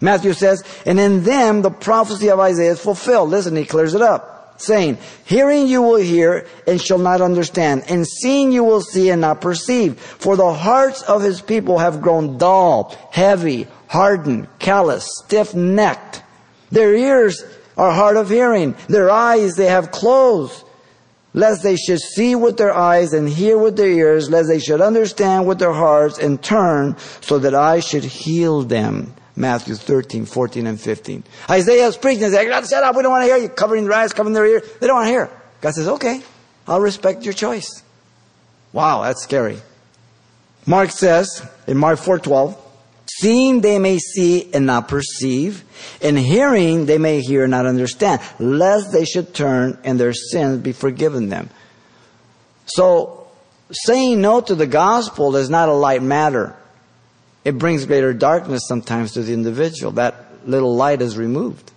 Matthew 0.00 0.33
says, 0.33 0.62
and 0.87 1.00
in 1.00 1.25
them 1.25 1.62
the 1.62 1.71
prophecy 1.71 2.28
of 2.28 2.38
Isaiah 2.38 2.73
is 2.73 2.80
fulfilled. 2.80 3.30
Listen, 3.30 3.56
he 3.56 3.64
clears 3.64 3.94
it 3.94 4.02
up, 4.02 4.34
saying, 4.57 4.99
Hearing 5.25 5.67
you 5.67 5.83
will 5.83 5.97
hear 5.97 6.47
and 6.67 6.81
shall 6.81 6.99
not 6.99 7.21
understand, 7.21 7.85
and 7.89 8.07
seeing 8.07 8.53
you 8.53 8.65
will 8.65 8.81
see 8.81 9.11
and 9.11 9.21
not 9.21 9.41
perceive. 9.41 9.99
For 9.99 10.37
the 10.37 10.53
hearts 10.53 11.03
of 11.03 11.23
his 11.23 11.41
people 11.41 11.79
have 11.79 12.03
grown 12.03 12.39
dull, 12.39 12.97
heavy, 13.11 13.67
hardened, 13.89 14.49
callous, 14.59 15.07
stiff-necked. 15.25 16.23
Their 16.71 16.95
ears 16.95 17.45
are 17.77 17.93
hard 17.93 18.17
of 18.17 18.31
hearing. 18.31 18.75
Their 18.89 19.11
eyes 19.11 19.57
they 19.57 19.67
have 19.67 19.91
closed 19.91 20.65
lest 21.35 21.65
they 21.65 21.77
should 21.77 22.01
see 22.01 22.35
with 22.35 22.57
their 22.57 22.73
eyes 22.73 23.13
and 23.13 23.29
hear 23.29 23.59
with 23.59 23.77
their 23.77 23.91
ears, 23.91 24.31
lest 24.31 24.49
they 24.49 24.61
should 24.61 24.81
understand 24.81 25.47
with 25.47 25.59
their 25.59 25.73
hearts 25.73 26.19
and 26.19 26.41
turn 26.41 26.97
so 27.21 27.39
that 27.41 27.55
I 27.55 27.81
should 27.81 28.05
heal 28.05 28.63
them. 28.63 29.13
Matthew 29.37 29.75
13, 29.75 30.26
14, 30.26 30.67
and 30.67 30.81
15. 30.81 31.25
Isaiah 31.50 31.87
is 31.88 31.97
preaching. 31.97 32.25
He 32.25 32.31
says, 32.31 32.49
God, 32.49 32.67
shut 32.69 32.85
up. 32.85 32.95
We 32.95 33.03
don't 33.03 33.11
want 33.11 33.23
to 33.23 33.26
hear 33.26 33.37
you. 33.37 33.49
Covering 33.49 33.85
their 33.85 33.95
eyes, 33.95 34.12
covering 34.12 34.35
their 34.35 34.47
ears. 34.47 34.62
They 34.81 34.87
don't 34.87 34.97
want 34.97 35.07
to 35.07 35.11
hear. 35.11 35.31
God 35.61 35.75
says, 35.75 35.88
okay, 35.88 36.23
I'll 36.69 36.81
respect 36.81 37.25
your 37.25 37.35
choice. 37.35 37.83
Wow, 38.73 39.03
that's 39.03 39.23
scary. 39.23 39.59
Mark 40.67 40.91
says 40.91 41.47
in 41.67 41.76
Mark 41.76 41.99
4:12, 41.99 42.57
Seeing 43.07 43.61
they 43.61 43.79
may 43.79 43.99
see 43.99 44.53
and 44.53 44.67
not 44.67 44.88
perceive, 44.88 45.62
and 46.03 46.19
hearing 46.19 46.87
they 46.87 46.99
may 46.99 47.21
hear 47.21 47.45
and 47.45 47.50
not 47.50 47.67
understand, 47.67 48.21
lest 48.38 48.93
they 48.93 49.05
should 49.05 49.35
turn 49.35 49.79
and 49.85 50.00
their 50.00 50.12
sins 50.12 50.62
be 50.62 50.73
forgiven 50.73 51.29
them. 51.29 51.50
So, 52.67 53.29
saying 53.71 54.21
no 54.21 54.41
to 54.41 54.55
the 54.55 54.67
gospel 54.67 55.37
is 55.37 55.50
not 55.50 55.69
a 55.69 55.75
light 55.75 56.03
matter. 56.03 56.57
It 57.45 57.59
brings 57.59 57.85
greater 57.85 58.15
darkness 58.15 58.67
sometimes 58.67 59.13
to 59.13 59.23
the 59.23 59.33
individual. 59.33 59.93
That 59.93 60.15
little 60.47 60.75
light 60.75 61.03
is 61.03 61.17
removed. 61.17 61.71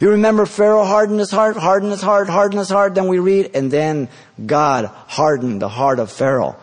You 0.00 0.10
remember 0.10 0.46
Pharaoh 0.46 0.84
hardened 0.84 1.18
his 1.18 1.30
heart, 1.30 1.56
hardened 1.56 1.92
his 1.92 2.00
heart, 2.00 2.28
hardened 2.28 2.58
his 2.58 2.70
heart, 2.70 2.94
then 2.94 3.08
we 3.08 3.18
read, 3.18 3.50
and 3.54 3.70
then 3.70 4.08
God 4.44 4.86
hardened 4.86 5.60
the 5.60 5.68
heart 5.68 5.98
of 5.98 6.10
Pharaoh. 6.10 6.56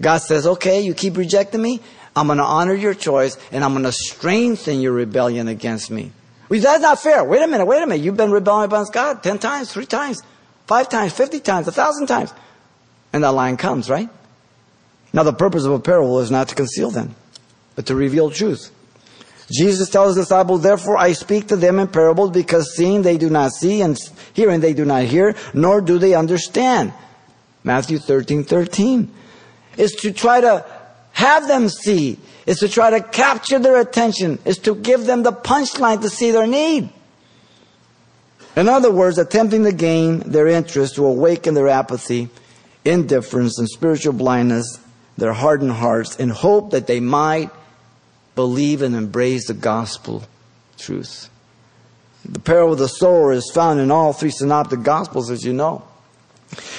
God 0.00 0.18
says, 0.18 0.46
okay, 0.46 0.80
you 0.80 0.94
keep 0.94 1.18
rejecting 1.18 1.60
me, 1.60 1.80
I'm 2.16 2.26
going 2.26 2.38
to 2.38 2.44
honor 2.44 2.74
your 2.74 2.94
choice 2.94 3.36
and 3.52 3.62
I'm 3.62 3.72
going 3.72 3.84
to 3.84 3.92
strengthen 3.92 4.80
your 4.80 4.92
rebellion 4.92 5.48
against 5.48 5.90
me. 5.90 6.12
Well, 6.48 6.60
that's 6.60 6.82
not 6.82 7.00
fair. 7.00 7.24
Wait 7.24 7.42
a 7.42 7.46
minute, 7.46 7.66
wait 7.66 7.82
a 7.82 7.86
minute. 7.86 8.02
You've 8.02 8.16
been 8.16 8.30
rebelling 8.30 8.66
against 8.66 8.92
God 8.92 9.22
10 9.22 9.38
times, 9.38 9.72
3 9.72 9.86
times, 9.86 10.22
5 10.66 10.88
times, 10.88 11.12
50 11.12 11.40
times, 11.40 11.66
a 11.66 11.70
1,000 11.70 12.06
times. 12.06 12.32
And 13.12 13.24
that 13.24 13.32
line 13.32 13.56
comes, 13.56 13.88
right? 13.88 14.08
Now 15.12 15.22
the 15.22 15.32
purpose 15.32 15.64
of 15.64 15.72
a 15.72 15.80
parable 15.80 16.20
is 16.20 16.30
not 16.30 16.48
to 16.48 16.54
conceal 16.54 16.90
them, 16.90 17.14
but 17.76 17.86
to 17.86 17.94
reveal 17.94 18.30
truth. 18.30 18.70
Jesus 19.52 19.90
tells 19.90 20.16
his 20.16 20.26
disciples, 20.26 20.62
therefore 20.62 20.96
I 20.96 21.12
speak 21.12 21.48
to 21.48 21.56
them 21.56 21.78
in 21.78 21.88
parables 21.88 22.30
because 22.30 22.74
seeing 22.74 23.02
they 23.02 23.18
do 23.18 23.28
not 23.28 23.52
see 23.52 23.82
and 23.82 23.98
hearing 24.32 24.60
they 24.60 24.72
do 24.72 24.84
not 24.84 25.04
hear, 25.04 25.34
nor 25.52 25.80
do 25.80 25.98
they 25.98 26.14
understand. 26.14 26.92
Matthew 27.62 27.98
13, 27.98 28.44
13. 28.44 29.12
Is 29.76 29.92
to 29.96 30.12
try 30.12 30.40
to 30.40 30.64
have 31.12 31.48
them 31.48 31.68
see, 31.68 32.18
is 32.46 32.58
to 32.58 32.68
try 32.68 32.90
to 32.90 33.00
capture 33.00 33.58
their 33.58 33.80
attention, 33.80 34.38
is 34.44 34.58
to 34.58 34.74
give 34.74 35.04
them 35.06 35.22
the 35.22 35.32
punchline 35.32 36.00
to 36.02 36.08
see 36.08 36.30
their 36.30 36.46
need. 36.46 36.90
In 38.56 38.68
other 38.68 38.92
words, 38.92 39.18
attempting 39.18 39.64
to 39.64 39.72
gain 39.72 40.18
their 40.20 40.46
interest 40.46 40.96
to 40.96 41.06
awaken 41.06 41.54
their 41.54 41.68
apathy, 41.68 42.28
indifference, 42.84 43.58
and 43.58 43.68
spiritual 43.68 44.12
blindness, 44.12 44.78
their 45.16 45.32
hardened 45.32 45.72
hearts, 45.72 46.16
in 46.16 46.28
hope 46.28 46.70
that 46.70 46.86
they 46.86 47.00
might 47.00 47.50
believe 48.34 48.82
and 48.82 48.94
embrace 48.94 49.46
the 49.46 49.54
gospel 49.54 50.24
truth. 50.78 51.28
The 52.24 52.40
parable 52.40 52.74
of 52.74 52.78
the 52.78 52.88
sower 52.88 53.32
is 53.32 53.50
found 53.52 53.80
in 53.80 53.90
all 53.90 54.12
three 54.12 54.30
synoptic 54.30 54.82
gospels, 54.82 55.30
as 55.30 55.44
you 55.44 55.52
know. 55.52 55.82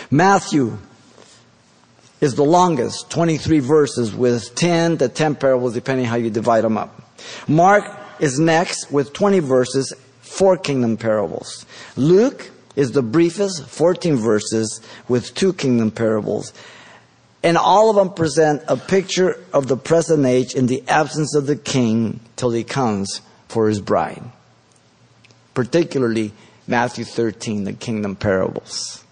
Matthew 0.09 0.77
is 2.21 2.35
the 2.35 2.43
longest, 2.43 3.09
23 3.09 3.59
verses 3.59 4.15
with 4.15 4.55
10 4.55 4.99
to 4.99 5.09
10 5.09 5.35
parables, 5.35 5.73
depending 5.73 6.05
how 6.05 6.15
you 6.15 6.29
divide 6.29 6.63
them 6.63 6.77
up. 6.77 7.01
Mark 7.47 7.83
is 8.19 8.39
next 8.39 8.91
with 8.91 9.11
20 9.13 9.39
verses, 9.39 9.93
four 10.21 10.57
kingdom 10.57 10.95
parables. 10.95 11.65
Luke 11.97 12.49
is 12.75 12.93
the 12.93 13.01
briefest, 13.01 13.67
14 13.67 14.15
verses 14.15 14.81
with 15.07 15.33
two 15.35 15.53
kingdom 15.53 15.91
parables. 15.91 16.53
And 17.43 17.57
all 17.57 17.89
of 17.89 17.97
them 17.97 18.13
present 18.13 18.63
a 18.67 18.77
picture 18.77 19.37
of 19.51 19.67
the 19.67 19.77
present 19.77 20.25
age 20.25 20.55
in 20.55 20.67
the 20.67 20.83
absence 20.87 21.35
of 21.35 21.45
the 21.45 21.57
king 21.57 22.21
till 22.37 22.51
he 22.51 22.63
comes 22.63 23.21
for 23.49 23.67
his 23.67 23.81
bride. 23.81 24.23
Particularly 25.53 26.31
Matthew 26.67 27.03
13, 27.03 27.65
the 27.65 27.73
kingdom 27.73 28.15
parables. 28.15 29.03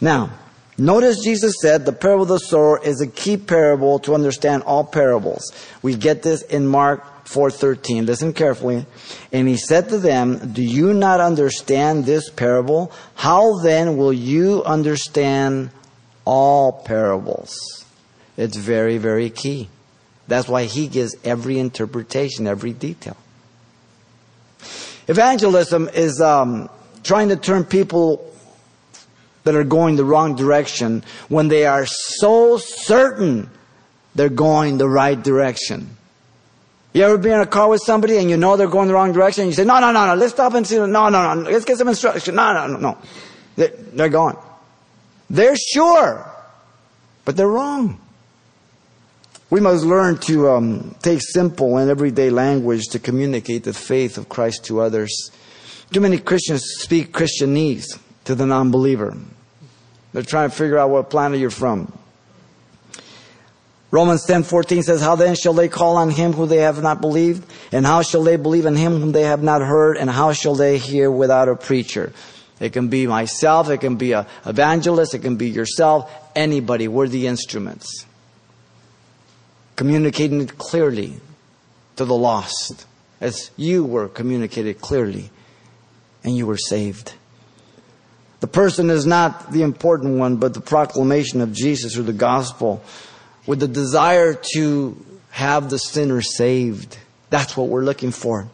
Now, 0.00 0.32
Notice 0.78 1.24
Jesus 1.24 1.54
said 1.62 1.86
the 1.86 1.92
parable 1.92 2.24
of 2.24 2.28
the 2.28 2.38
sower 2.38 2.78
is 2.84 3.00
a 3.00 3.06
key 3.06 3.38
parable 3.38 3.98
to 4.00 4.14
understand 4.14 4.62
all 4.64 4.84
parables. 4.84 5.50
We 5.80 5.96
get 5.96 6.22
this 6.22 6.42
in 6.42 6.66
Mark 6.66 7.02
4:13. 7.26 8.04
Listen 8.04 8.34
carefully. 8.34 8.84
And 9.32 9.48
he 9.48 9.56
said 9.56 9.88
to 9.88 9.96
them, 9.96 10.52
"Do 10.52 10.62
you 10.62 10.92
not 10.92 11.20
understand 11.20 12.04
this 12.04 12.28
parable? 12.28 12.92
How 13.14 13.58
then 13.60 13.96
will 13.96 14.12
you 14.12 14.62
understand 14.64 15.70
all 16.26 16.72
parables?" 16.72 17.56
It's 18.36 18.58
very 18.58 18.98
very 18.98 19.30
key. 19.30 19.70
That's 20.28 20.48
why 20.48 20.64
he 20.64 20.88
gives 20.88 21.16
every 21.24 21.58
interpretation, 21.58 22.46
every 22.46 22.72
detail. 22.72 23.16
Evangelism 25.08 25.88
is 25.94 26.20
um, 26.20 26.68
trying 27.04 27.28
to 27.28 27.36
turn 27.36 27.64
people 27.64 28.32
that 29.44 29.54
are 29.54 29.64
going 29.64 29.94
the 29.94 30.04
wrong 30.04 30.34
direction 30.34 31.04
when 31.28 31.46
they 31.46 31.64
are 31.64 31.86
so 31.86 32.58
certain 32.58 33.48
they're 34.16 34.28
going 34.28 34.78
the 34.78 34.88
right 34.88 35.22
direction. 35.22 35.96
You 36.92 37.02
ever 37.02 37.18
been 37.18 37.34
in 37.34 37.40
a 37.40 37.46
car 37.46 37.68
with 37.68 37.82
somebody 37.82 38.16
and 38.16 38.28
you 38.28 38.36
know 38.36 38.56
they're 38.56 38.66
going 38.66 38.88
the 38.88 38.94
wrong 38.94 39.12
direction? 39.12 39.46
You 39.46 39.52
say, 39.52 39.64
no, 39.64 39.78
no, 39.78 39.92
no, 39.92 40.06
no, 40.06 40.14
let's 40.14 40.32
stop 40.32 40.54
and 40.54 40.66
see. 40.66 40.78
No, 40.78 40.86
no, 40.86 41.08
no, 41.10 41.34
let's 41.48 41.64
get 41.64 41.78
some 41.78 41.88
instruction. 41.88 42.34
No, 42.34 42.52
no, 42.54 42.66
no, 42.66 42.78
no. 42.78 42.98
They're, 43.54 43.68
they're 43.68 44.08
gone. 44.08 44.36
They're 45.28 45.56
sure, 45.56 46.30
but 47.24 47.36
they're 47.36 47.48
wrong. 47.48 48.00
We 49.48 49.60
must 49.60 49.84
learn 49.84 50.18
to 50.18 50.50
um, 50.50 50.96
take 51.02 51.20
simple 51.22 51.76
and 51.78 51.88
everyday 51.88 52.30
language 52.30 52.88
to 52.90 52.98
communicate 52.98 53.64
the 53.64 53.72
faith 53.72 54.18
of 54.18 54.28
Christ 54.28 54.64
to 54.66 54.80
others. 54.80 55.30
Too 55.92 56.00
many 56.00 56.18
Christians 56.18 56.64
speak 56.78 57.12
Christianese 57.12 57.98
to 58.24 58.34
the 58.34 58.46
non-believer. 58.46 59.16
They're 60.12 60.22
trying 60.22 60.50
to 60.50 60.56
figure 60.56 60.78
out 60.78 60.90
what 60.90 61.10
planet 61.10 61.38
you're 61.38 61.50
from. 61.50 61.92
Romans 63.92 64.24
10:14 64.26 64.82
says, 64.82 65.00
"How 65.00 65.14
then 65.14 65.36
shall 65.36 65.52
they 65.52 65.68
call 65.68 65.96
on 65.96 66.10
him 66.10 66.32
who 66.32 66.46
they 66.46 66.58
have 66.58 66.82
not 66.82 67.00
believed? 67.00 67.44
And 67.70 67.86
how 67.86 68.02
shall 68.02 68.24
they 68.24 68.36
believe 68.36 68.66
in 68.66 68.74
him 68.74 69.00
whom 69.00 69.12
they 69.12 69.22
have 69.22 69.42
not 69.42 69.62
heard? 69.62 69.96
And 69.96 70.10
how 70.10 70.32
shall 70.32 70.56
they 70.56 70.78
hear 70.78 71.10
without 71.10 71.48
a 71.48 71.54
preacher?" 71.54 72.12
It 72.58 72.72
can 72.72 72.88
be 72.88 73.06
myself, 73.06 73.68
it 73.68 73.78
can 73.78 73.96
be 73.96 74.12
an 74.12 74.26
evangelist, 74.46 75.14
it 75.14 75.20
can 75.20 75.36
be 75.36 75.48
yourself, 75.50 76.10
anybody. 76.34 76.88
We're 76.88 77.08
the 77.08 77.26
instruments. 77.26 78.06
Communicating 79.76 80.46
clearly 80.46 81.20
to 81.96 82.04
the 82.04 82.14
lost, 82.14 82.86
as 83.20 83.50
you 83.56 83.84
were 83.84 84.08
communicated 84.08 84.80
clearly, 84.80 85.30
and 86.24 86.36
you 86.36 86.46
were 86.46 86.56
saved. 86.56 87.12
The 88.40 88.46
person 88.46 88.90
is 88.90 89.06
not 89.06 89.52
the 89.52 89.62
important 89.62 90.18
one, 90.18 90.36
but 90.36 90.54
the 90.54 90.60
proclamation 90.60 91.40
of 91.40 91.52
Jesus 91.52 91.96
or 91.96 92.02
the 92.02 92.12
gospel 92.12 92.82
with 93.46 93.60
the 93.60 93.68
desire 93.68 94.34
to 94.54 95.04
have 95.30 95.68
the 95.70 95.78
sinner 95.78 96.22
saved. 96.22 96.98
That's 97.30 97.56
what 97.56 97.68
we're 97.68 97.84
looking 97.84 98.12
for. 98.12 98.48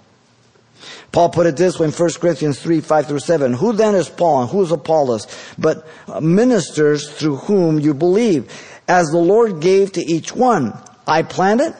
Paul 1.13 1.31
put 1.31 1.47
it 1.47 1.57
this 1.57 1.79
way 1.79 1.87
in 1.87 1.93
1 1.93 2.11
Corinthians 2.21 2.61
3, 2.61 2.81
5 2.81 3.07
through 3.07 3.19
7. 3.21 3.53
Who 3.55 3.73
then 3.73 3.95
is 3.95 4.09
Paul 4.09 4.43
and 4.43 4.51
who 4.51 4.63
is 4.63 4.73
Apollos? 4.73 5.27
But 5.59 5.87
uh, 6.09 6.21
ministers 6.21 7.11
through 7.11 7.37
whom 7.37 7.79
you 7.79 7.95
believe, 7.95 8.51
as 8.89 9.09
the 9.09 9.19
Lord 9.19 9.61
gave 9.61 9.93
to 9.93 10.01
each 10.01 10.35
one. 10.35 10.73
I 11.07 11.23
planted, 11.23 11.75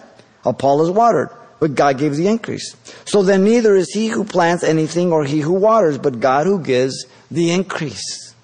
Apollos 0.45 0.91
watered, 0.91 1.31
but 1.61 1.75
God 1.75 1.99
gave 1.99 2.17
the 2.17 2.27
increase. 2.27 2.77
So 3.05 3.23
then 3.23 3.45
neither 3.45 3.75
is 3.77 3.93
he 3.93 4.09
who 4.09 4.25
plants 4.25 4.65
anything 4.65 5.13
or 5.13 5.25
he 5.25 5.41
who 5.41 5.53
waters, 5.53 5.99
but 5.99 6.21
God 6.21 6.47
who 6.47 6.61
gives 6.61 7.07
the 7.31 7.53
increase. 7.53 8.35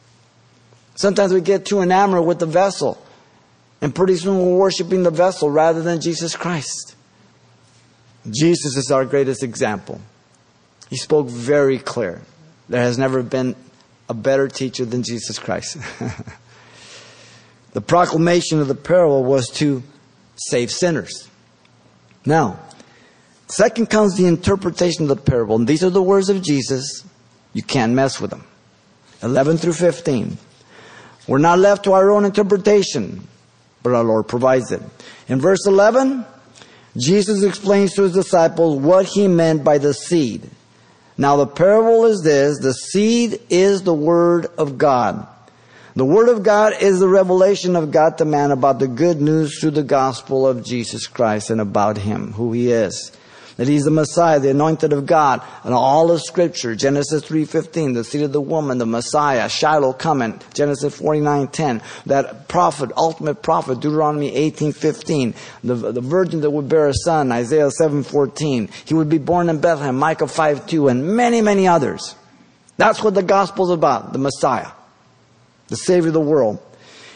Sometimes 0.95 1.33
we 1.33 1.41
get 1.41 1.65
too 1.65 1.81
enamored 1.81 2.25
with 2.25 2.39
the 2.39 2.47
vessel, 2.47 3.05
and 3.81 3.95
pretty 3.95 4.17
soon 4.17 4.39
we're 4.39 4.59
worshiping 4.59 5.03
the 5.03 5.11
vessel 5.11 5.51
rather 5.51 5.83
than 5.83 6.01
Jesus 6.01 6.37
Christ. 6.37 6.97
Jesus 8.29 8.77
is 8.77 8.91
our 8.91 9.05
greatest 9.05 9.43
example. 9.43 10.01
He 10.91 10.97
spoke 10.97 11.29
very 11.29 11.79
clear. 11.79 12.21
There 12.69 12.83
has 12.83 12.99
never 12.99 13.23
been 13.23 13.57
a 14.09 14.15
better 14.15 14.49
teacher 14.49 14.85
than 14.85 15.03
Jesus 15.03 15.39
Christ. 15.39 15.79
the 17.73 17.81
proclamation 17.81 18.61
of 18.61 18.69
the 18.69 18.75
parable 18.75 19.25
was 19.25 19.49
to 19.51 19.83
save 20.37 20.71
sinners. 20.71 21.29
Now, 22.25 22.59
second 23.49 23.91
comes 23.91 24.17
the 24.17 24.27
interpretation 24.27 25.03
of 25.03 25.09
the 25.09 25.17
parable. 25.17 25.57
And 25.57 25.67
these 25.67 25.85
are 25.85 25.91
the 25.91 26.03
words 26.03 26.29
of 26.29 26.43
Jesus. 26.43 27.05
You 27.53 27.63
can't 27.63 27.93
mess 27.93 28.21
with 28.21 28.31
them. 28.31 28.45
11 29.23 29.59
through 29.59 29.73
15. 29.73 30.39
We're 31.27 31.39
not 31.39 31.59
left 31.59 31.85
to 31.85 31.93
our 31.93 32.11
own 32.11 32.25
interpretation, 32.25 33.27
but 33.83 33.95
our 33.95 34.05
Lord 34.05 34.29
provides 34.29 34.73
it. 34.73 34.83
In 35.29 35.41
verse 35.41 35.67
11, 35.67 36.25
Jesus 36.97 37.43
explains 37.43 37.95
to 37.95 38.03
his 38.03 38.15
disciples 38.15 38.79
what 38.79 39.07
he 39.07 39.29
meant 39.29 39.63
by 39.65 39.79
the 39.79 39.93
seed. 39.93 40.49
Now 41.19 41.37
the 41.37 41.47
parable 41.47 42.07
is 42.07 42.23
this, 42.23 42.61
the 42.61 42.73
seed 42.73 43.41
is 43.51 43.83
the 43.83 43.93
word 43.93 44.47
of 44.57 44.79
God. 44.79 45.27
The 45.97 46.05
word 46.05 46.29
of 46.29 46.45
God 46.45 46.75
is 46.81 47.01
the 47.01 47.09
revelation 47.09 47.75
of 47.75 47.91
God 47.91 48.19
to 48.19 48.25
man 48.25 48.53
about 48.53 48.79
the 48.79 48.87
good 48.87 49.21
news 49.21 49.59
through 49.59 49.73
the 49.73 49.83
gospel 49.83 50.47
of 50.47 50.65
Jesus 50.65 51.09
Christ 51.09 51.51
and 51.51 51.61
about 51.61 51.99
him, 51.99 52.33
who 52.35 52.53
he 52.53 52.71
is 52.71 53.13
that 53.59 53.67
he's 53.67 53.85
the 53.85 53.91
Messiah, 53.91 54.39
the 54.39 54.51
anointed 54.51 54.93
of 54.93 55.05
God, 55.05 55.43
and 55.65 55.75
all 55.75 56.13
of 56.13 56.23
Scripture, 56.23 56.77
Genesis 56.77 57.25
3.15, 57.25 57.95
the 57.95 58.05
seed 58.05 58.23
of 58.23 58.33
the 58.33 58.41
woman, 58.41 58.79
the 58.79 58.87
Messiah, 58.87 59.49
Shiloh 59.49 59.93
coming, 59.93 60.41
Genesis 60.55 60.99
49.10, 60.99 61.83
that 62.07 62.47
prophet, 62.47 62.93
ultimate 62.97 63.43
prophet, 63.43 63.81
Deuteronomy 63.81 64.31
18.15, 64.31 65.35
the, 65.65 65.75
the 65.75 66.01
virgin 66.01 66.41
that 66.43 66.51
would 66.51 66.69
bear 66.69 66.87
a 66.87 66.95
son, 66.95 67.33
Isaiah 67.33 67.69
7.14, 67.81 68.73
he 68.87 68.95
would 68.95 69.09
be 69.09 69.19
born 69.19 69.49
in 69.49 69.61
Bethlehem, 69.61 69.99
Micah 69.99 70.27
5.2, 70.27 70.89
and 70.89 71.17
many, 71.17 71.43
many 71.43 71.67
others. 71.67 72.15
That's 72.77 73.03
what 73.03 73.15
the 73.15 73.25
gospel's 73.25 73.71
about, 73.71 74.13
the 74.13 74.21
Messiah, 74.21 74.71
the 75.67 75.77
Savior 75.77 76.09
of 76.09 76.15
the 76.15 76.21
world. 76.21 76.63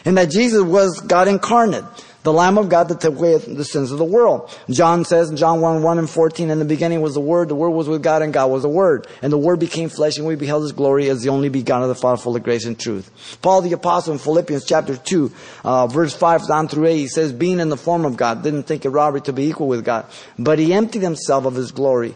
And 0.03 0.17
that 0.17 0.29
Jesus 0.29 0.61
was 0.61 0.99
God 0.99 1.29
incarnate 1.29 1.85
the 2.23 2.33
Lamb 2.33 2.57
of 2.57 2.69
God 2.69 2.87
that 2.87 3.01
took 3.01 3.15
away 3.15 3.37
the 3.37 3.65
sins 3.65 3.91
of 3.91 3.97
the 3.97 4.05
world. 4.05 4.49
John 4.69 5.03
says 5.03 5.29
in 5.29 5.35
John 5.35 5.59
1, 5.59 5.83
1 5.83 5.99
and 5.99 6.09
14, 6.09 6.49
in 6.49 6.59
the 6.59 6.65
beginning 6.65 7.01
was 7.01 7.13
the 7.13 7.19
Word, 7.19 7.49
the 7.49 7.55
Word 7.55 7.71
was 7.71 7.89
with 7.89 8.01
God, 8.01 8.21
and 8.21 8.33
God 8.33 8.49
was 8.49 8.63
the 8.63 8.69
Word. 8.69 9.07
And 9.21 9.31
the 9.31 9.37
Word 9.37 9.59
became 9.59 9.89
flesh, 9.89 10.17
and 10.17 10.25
we 10.25 10.35
beheld 10.35 10.63
His 10.63 10.71
glory 10.71 11.09
as 11.09 11.21
the 11.21 11.29
only 11.29 11.49
begotten 11.49 11.83
of 11.83 11.89
the 11.89 11.95
Father, 11.95 12.17
full 12.17 12.35
of 12.35 12.43
grace 12.43 12.65
and 12.65 12.79
truth. 12.79 13.37
Paul 13.41 13.61
the 13.61 13.73
Apostle 13.73 14.13
in 14.13 14.19
Philippians 14.19 14.65
chapter 14.65 14.95
2, 14.95 15.31
uh, 15.65 15.87
verse 15.87 16.15
5 16.15 16.47
down 16.47 16.69
through 16.69 16.87
8, 16.87 16.97
he 16.97 17.07
says, 17.07 17.33
being 17.33 17.59
in 17.59 17.69
the 17.69 17.77
form 17.77 18.05
of 18.05 18.15
God, 18.15 18.41
didn't 18.41 18.63
think 18.63 18.85
it 18.85 18.89
robbery 18.89 19.21
to 19.21 19.33
be 19.33 19.49
equal 19.49 19.67
with 19.67 19.83
God, 19.83 20.05
but 20.39 20.59
he 20.59 20.73
emptied 20.73 21.01
himself 21.01 21.45
of 21.45 21.55
his 21.55 21.71
glory 21.71 22.15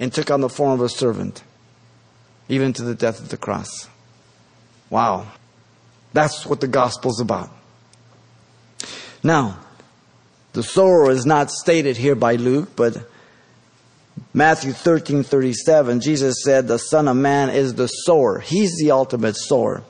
and 0.00 0.12
took 0.12 0.30
on 0.30 0.40
the 0.40 0.48
form 0.48 0.72
of 0.72 0.80
a 0.80 0.88
servant, 0.88 1.42
even 2.48 2.72
to 2.72 2.82
the 2.82 2.94
death 2.94 3.20
of 3.20 3.28
the 3.28 3.36
cross. 3.36 3.88
Wow. 4.90 5.26
That's 6.12 6.46
what 6.46 6.60
the 6.60 6.68
gospel's 6.68 7.20
about. 7.20 7.50
Now, 9.22 9.58
the 10.52 10.62
sower 10.62 11.10
is 11.10 11.26
not 11.26 11.50
stated 11.50 11.96
here 11.96 12.14
by 12.14 12.36
Luke, 12.36 12.70
but 12.76 13.08
Matthew 14.34 14.72
13 14.72 15.22
37, 15.22 16.00
Jesus 16.00 16.42
said, 16.44 16.66
The 16.68 16.78
Son 16.78 17.08
of 17.08 17.16
Man 17.16 17.50
is 17.50 17.74
the 17.74 17.86
sower. 17.86 18.40
He's 18.40 18.76
the 18.78 18.90
ultimate 18.90 19.36
sower. 19.36 19.82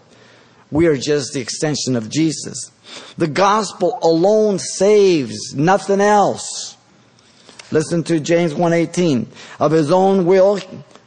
We 0.71 0.87
are 0.87 0.97
just 0.97 1.33
the 1.33 1.41
extension 1.41 1.97
of 1.97 2.11
Jesus. 2.11 2.71
The 3.17 3.27
gospel 3.27 3.99
alone 4.03 4.59
saves, 4.59 5.55
nothing 5.55 6.01
else. 6.01 6.77
Listen 7.71 8.03
to 8.05 8.21
James 8.21 8.55
1:18. 8.55 9.27
Of 9.61 9.73
his 9.73 9.91
own 9.91 10.25
will 10.25 10.61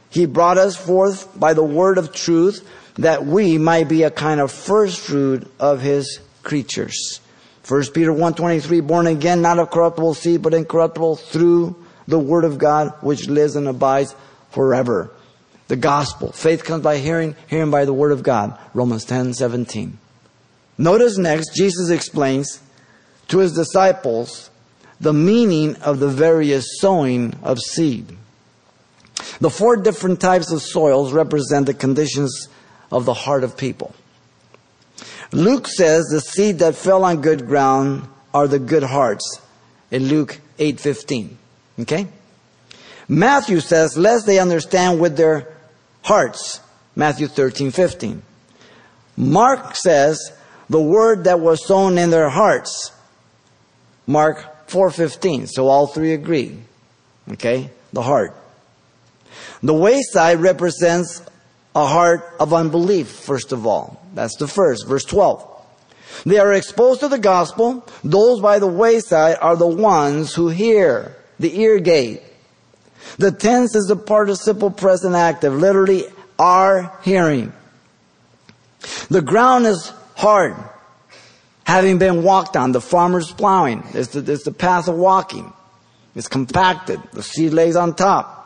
he 0.10 0.26
brought 0.26 0.58
us 0.58 0.76
forth 0.76 1.28
by 1.40 1.54
the 1.54 1.64
word 1.64 1.98
of 1.98 2.14
truth 2.14 2.68
that 2.96 3.26
we 3.26 3.58
might 3.58 3.88
be 3.88 4.04
a 4.04 4.12
kind 4.12 4.40
of 4.42 4.52
first 4.52 5.00
fruit 5.00 5.50
of 5.60 5.82
his 5.82 6.20
creatures. 6.44 7.21
1 7.72 7.84
Peter 7.94 8.12
1.23, 8.12 8.86
born 8.86 9.08
again, 9.08 9.42
not 9.42 9.58
of 9.58 9.72
corruptible 9.72 10.14
seed, 10.14 10.42
but 10.42 10.54
incorruptible 10.54 11.16
through 11.16 11.74
the 12.06 12.20
word 12.20 12.44
of 12.44 12.58
God, 12.58 12.94
which 13.00 13.30
lives 13.30 13.56
and 13.56 13.66
abides 13.66 14.14
forever. 14.50 15.10
The 15.70 15.78
gospel. 15.78 16.34
Faith 16.34 16.66
comes 16.66 16.84
by 16.84 16.98
hearing, 16.98 17.34
hearing 17.48 17.72
by 17.72 17.86
the 17.86 17.94
word 17.94 18.12
of 18.12 18.24
God. 18.24 18.60
Romans 18.74 19.06
10.17. 19.06 19.94
Notice 20.78 21.18
next, 21.18 21.56
Jesus 21.56 21.90
explains 21.90 22.62
to 23.30 23.38
his 23.38 23.54
disciples 23.54 24.50
the 25.00 25.14
meaning 25.14 25.78
of 25.78 26.00
the 26.00 26.10
various 26.10 26.78
sowing 26.82 27.34
of 27.42 27.60
seed. 27.60 28.18
The 29.40 29.50
four 29.50 29.78
different 29.78 30.20
types 30.20 30.52
of 30.52 30.62
soils 30.62 31.14
represent 31.14 31.68
the 31.68 31.74
conditions 31.74 32.50
of 32.92 33.06
the 33.06 33.14
heart 33.14 33.46
of 33.46 33.56
people. 33.56 33.96
Luke 35.32 35.68
says 35.68 36.08
the 36.08 36.20
seed 36.20 36.60
that 36.60 36.76
fell 36.76 37.06
on 37.06 37.22
good 37.22 37.48
ground 37.48 38.08
are 38.34 38.48
the 38.48 38.60
good 38.60 38.84
hearts 38.84 39.40
in 39.90 40.08
Luke 40.08 40.40
8:15. 40.58 41.38
Okay? 41.80 42.08
Matthew 43.08 43.60
says 43.60 43.98
lest 43.98 44.26
they 44.26 44.40
understand 44.40 45.00
with 45.00 45.18
their 45.18 45.48
hearts. 46.04 46.60
Matthew 46.96 47.28
13:15. 47.28 48.22
Mark 49.16 49.76
says 49.76 50.32
the 50.70 50.82
word 50.82 51.26
that 51.26 51.40
was 51.40 51.66
sown 51.66 51.98
in 51.98 52.10
their 52.10 52.30
hearts. 52.30 52.92
Mark 54.08 54.68
4:15. 54.68 55.48
So 55.48 55.68
all 55.68 55.88
three 55.88 56.14
agree. 56.14 56.58
Okay? 57.32 57.70
The 57.94 58.02
heart. 58.02 58.36
The 59.64 59.74
wayside 59.74 60.40
represents 60.40 61.22
a 61.76 61.86
heart 61.86 62.36
of 62.40 62.54
unbelief, 62.54 63.10
first 63.10 63.52
of 63.52 63.66
all. 63.66 64.02
That's 64.14 64.36
the 64.38 64.48
first, 64.48 64.88
verse 64.88 65.06
12. 65.06 65.48
They 66.26 66.38
are 66.38 66.54
exposed 66.54 67.00
to 67.00 67.08
the 67.08 67.18
gospel. 67.18 67.88
Those 68.04 68.42
by 68.42 68.60
the 68.60 68.68
wayside 68.68 69.38
are 69.42 69.56
the 69.56 69.68
ones 69.68 70.34
who 70.36 70.50
hear, 70.50 71.16
the 71.40 71.60
ear 71.60 71.80
gate. 71.80 72.22
The 73.18 73.32
tense 73.32 73.76
is 73.76 73.86
the 73.86 73.96
participle 73.96 74.72
present 74.72 75.16
active, 75.16 75.54
literally 75.54 76.06
are 76.38 76.98
hearing. 77.04 77.54
The 79.10 79.22
ground 79.22 79.66
is 79.66 79.92
hard, 80.16 80.56
having 81.64 81.98
been 81.98 82.24
walked 82.24 82.56
on. 82.56 82.72
The 82.72 82.82
farmer's 82.82 83.32
plowing. 83.32 83.84
It's 83.94 84.10
the, 84.10 84.32
it's 84.32 84.44
the 84.44 84.52
path 84.52 84.88
of 84.88 84.96
walking. 84.96 85.52
It's 86.16 86.28
compacted. 86.28 87.00
The 87.14 87.24
seed 87.24 87.54
lays 87.54 87.76
on 87.76 87.96
top. 87.96 88.41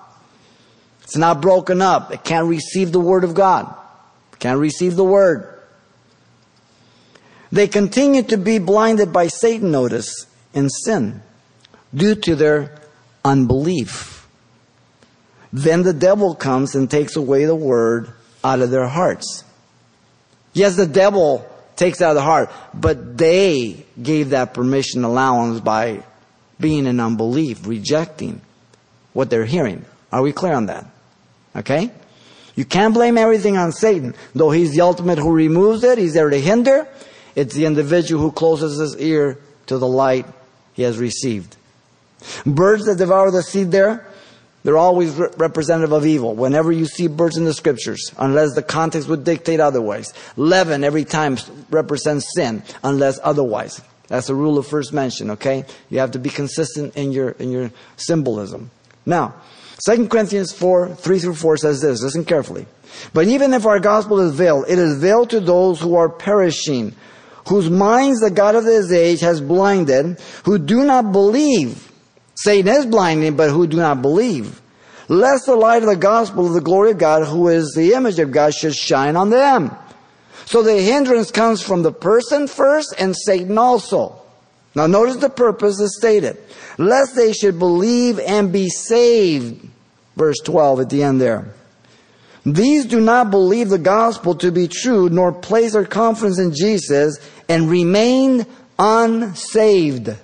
It's 1.05 1.15
not 1.15 1.39
broken 1.39 1.83
up. 1.83 2.11
It 2.11 2.23
can't 2.23 2.47
receive 2.47 2.91
the 2.91 2.99
word 2.99 3.23
of 3.23 3.35
God. 3.35 3.71
It 4.33 4.39
can't 4.39 4.59
receive 4.59 4.95
the 4.95 5.03
word. 5.03 5.47
They 7.51 7.67
continue 7.67 8.23
to 8.23 8.37
be 8.37 8.57
blinded 8.57 9.13
by 9.13 9.27
Satan, 9.27 9.69
notice, 9.69 10.25
in 10.55 10.67
sin 10.67 11.21
due 11.93 12.15
to 12.15 12.35
their 12.35 12.81
unbelief. 13.23 14.27
Then 15.53 15.83
the 15.83 15.93
devil 15.93 16.33
comes 16.33 16.73
and 16.73 16.89
takes 16.89 17.15
away 17.15 17.45
the 17.45 17.55
word 17.55 18.11
out 18.43 18.61
of 18.61 18.71
their 18.71 18.87
hearts. 18.87 19.43
Yes, 20.53 20.75
the 20.75 20.87
devil 20.87 21.47
takes 21.75 22.01
out 22.01 22.09
of 22.09 22.15
the 22.15 22.23
heart, 22.23 22.49
but 22.73 23.15
they 23.15 23.85
gave 24.01 24.31
that 24.31 24.55
permission 24.55 25.03
allowance 25.03 25.59
by 25.59 26.03
being 26.59 26.87
in 26.87 26.99
unbelief, 26.99 27.67
rejecting 27.67 28.41
what 29.13 29.29
they're 29.29 29.45
hearing. 29.45 29.85
Are 30.11 30.23
we 30.23 30.31
clear 30.31 30.53
on 30.53 30.65
that? 30.65 30.87
Okay? 31.55 31.91
You 32.55 32.65
can't 32.65 32.93
blame 32.93 33.17
everything 33.17 33.57
on 33.57 33.71
Satan. 33.71 34.15
Though 34.33 34.51
he's 34.51 34.73
the 34.73 34.81
ultimate 34.81 35.17
who 35.17 35.31
removes 35.33 35.83
it, 35.83 35.97
he's 35.97 36.13
there 36.13 36.29
to 36.29 36.39
hinder. 36.39 36.87
It's 37.35 37.53
the 37.53 37.65
individual 37.65 38.21
who 38.21 38.31
closes 38.31 38.79
his 38.79 38.97
ear 39.01 39.37
to 39.67 39.77
the 39.77 39.87
light 39.87 40.25
he 40.73 40.83
has 40.83 40.97
received. 40.97 41.57
Birds 42.45 42.85
that 42.85 42.97
devour 42.97 43.29
the 43.29 43.43
seed 43.43 43.71
there, 43.71 44.07
they're 44.63 44.77
always 44.77 45.11
re- 45.13 45.27
representative 45.37 45.91
of 45.91 46.05
evil. 46.05 46.33
Whenever 46.33 46.71
you 46.71 46.85
see 46.85 47.07
birds 47.07 47.37
in 47.37 47.45
the 47.45 47.53
scriptures, 47.53 48.11
unless 48.17 48.55
the 48.55 48.63
context 48.63 49.07
would 49.07 49.23
dictate 49.23 49.59
otherwise. 49.59 50.13
Leaven 50.37 50.83
every 50.83 51.05
time 51.05 51.37
represents 51.69 52.33
sin, 52.33 52.63
unless 52.83 53.19
otherwise. 53.21 53.81
That's 54.07 54.27
the 54.27 54.35
rule 54.35 54.57
of 54.57 54.65
first 54.65 54.93
mention, 54.93 55.31
okay? 55.31 55.65
You 55.89 55.99
have 55.99 56.11
to 56.11 56.19
be 56.19 56.29
consistent 56.29 56.95
in 56.95 57.11
your, 57.11 57.31
in 57.31 57.51
your 57.51 57.71
symbolism. 57.97 58.71
Now, 59.05 59.35
2 59.83 60.07
Corinthians 60.07 60.53
4, 60.53 60.95
3 60.95 61.19
through 61.19 61.35
4 61.35 61.57
says 61.57 61.81
this, 61.81 62.01
listen 62.01 62.23
carefully. 62.23 62.65
But 63.13 63.27
even 63.27 63.53
if 63.53 63.65
our 63.65 63.79
gospel 63.79 64.19
is 64.21 64.33
veiled, 64.33 64.65
it 64.69 64.79
is 64.79 64.97
veiled 64.97 65.29
to 65.31 65.39
those 65.39 65.81
who 65.81 65.95
are 65.95 66.09
perishing, 66.09 66.95
whose 67.47 67.69
minds 67.69 68.21
the 68.21 68.31
God 68.31 68.55
of 68.55 68.63
this 68.63 68.91
age 68.91 69.19
has 69.19 69.41
blinded, 69.41 70.19
who 70.45 70.57
do 70.57 70.85
not 70.85 71.11
believe. 71.11 71.91
Satan 72.35 72.73
is 72.73 72.85
blinding, 72.85 73.35
but 73.35 73.49
who 73.49 73.67
do 73.67 73.77
not 73.77 74.01
believe. 74.01 74.61
Lest 75.07 75.45
the 75.45 75.55
light 75.55 75.83
of 75.83 75.89
the 75.89 75.95
gospel 75.95 76.47
of 76.47 76.53
the 76.53 76.61
glory 76.61 76.91
of 76.91 76.97
God, 76.97 77.25
who 77.27 77.49
is 77.49 77.73
the 77.75 77.93
image 77.93 78.17
of 78.19 78.31
God, 78.31 78.53
should 78.53 78.75
shine 78.75 79.15
on 79.15 79.29
them. 79.29 79.75
So 80.45 80.63
the 80.63 80.81
hindrance 80.81 81.31
comes 81.31 81.61
from 81.61 81.83
the 81.83 81.91
person 81.91 82.47
first 82.47 82.93
and 82.97 83.15
Satan 83.15 83.57
also. 83.57 84.21
Now 84.75 84.87
notice 84.87 85.17
the 85.17 85.29
purpose 85.29 85.79
is 85.79 85.97
stated. 85.97 86.37
Lest 86.77 87.15
they 87.15 87.31
should 87.31 87.57
believe 87.57 88.19
and 88.19 88.51
be 88.51 88.69
saved. 88.69 89.67
Verse 90.15 90.37
12 90.43 90.81
at 90.81 90.89
the 90.89 91.03
end 91.03 91.21
there. 91.21 91.53
These 92.45 92.85
do 92.85 93.01
not 93.01 93.31
believe 93.31 93.69
the 93.69 93.79
gospel 93.79 94.35
to 94.35 94.51
be 94.51 94.67
true, 94.67 95.09
nor 95.09 95.31
place 95.31 95.73
their 95.73 95.85
confidence 95.85 96.37
in 96.37 96.53
Jesus, 96.53 97.17
and 97.49 97.69
remain 97.69 98.45
unsaved. 98.77 100.15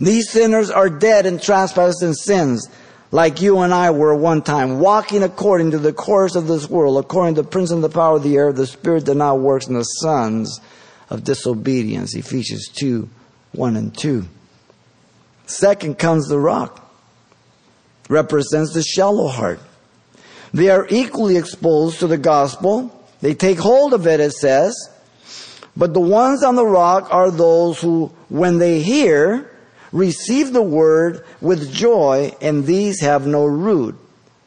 These 0.00 0.30
sinners 0.30 0.70
are 0.70 0.88
dead 0.88 1.26
in 1.26 1.40
trespasses 1.40 2.02
and 2.02 2.16
sins, 2.16 2.68
like 3.10 3.40
you 3.40 3.58
and 3.58 3.74
I 3.74 3.90
were 3.90 4.14
one 4.14 4.42
time, 4.42 4.78
walking 4.78 5.24
according 5.24 5.72
to 5.72 5.78
the 5.78 5.92
course 5.92 6.36
of 6.36 6.46
this 6.46 6.70
world, 6.70 7.02
according 7.02 7.34
to 7.34 7.42
the 7.42 7.48
prince 7.48 7.72
and 7.72 7.82
the 7.82 7.88
power 7.88 8.16
of 8.16 8.22
the 8.22 8.36
air, 8.36 8.52
the 8.52 8.66
spirit 8.66 9.06
that 9.06 9.16
now 9.16 9.34
works 9.34 9.66
in 9.66 9.74
the 9.74 9.82
sons 9.82 10.60
of 11.10 11.24
disobedience. 11.24 12.14
Ephesians 12.14 12.68
2, 12.68 13.08
1 13.52 13.76
and 13.76 13.96
2. 13.96 14.24
Second 15.46 15.98
comes 15.98 16.28
the 16.28 16.38
rock. 16.38 16.84
Represents 18.08 18.74
the 18.74 18.82
shallow 18.82 19.28
heart. 19.28 19.60
They 20.52 20.70
are 20.70 20.86
equally 20.90 21.36
exposed 21.36 22.00
to 22.00 22.06
the 22.06 22.18
gospel. 22.18 22.94
They 23.20 23.34
take 23.34 23.58
hold 23.58 23.92
of 23.92 24.06
it, 24.06 24.20
it 24.20 24.32
says. 24.32 24.74
But 25.76 25.94
the 25.94 26.00
ones 26.00 26.42
on 26.42 26.56
the 26.56 26.66
rock 26.66 27.08
are 27.12 27.30
those 27.30 27.80
who, 27.80 28.12
when 28.28 28.58
they 28.58 28.82
hear, 28.82 29.50
receive 29.92 30.52
the 30.52 30.62
word 30.62 31.24
with 31.40 31.72
joy, 31.72 32.34
and 32.40 32.66
these 32.66 33.00
have 33.00 33.26
no 33.26 33.44
root, 33.44 33.96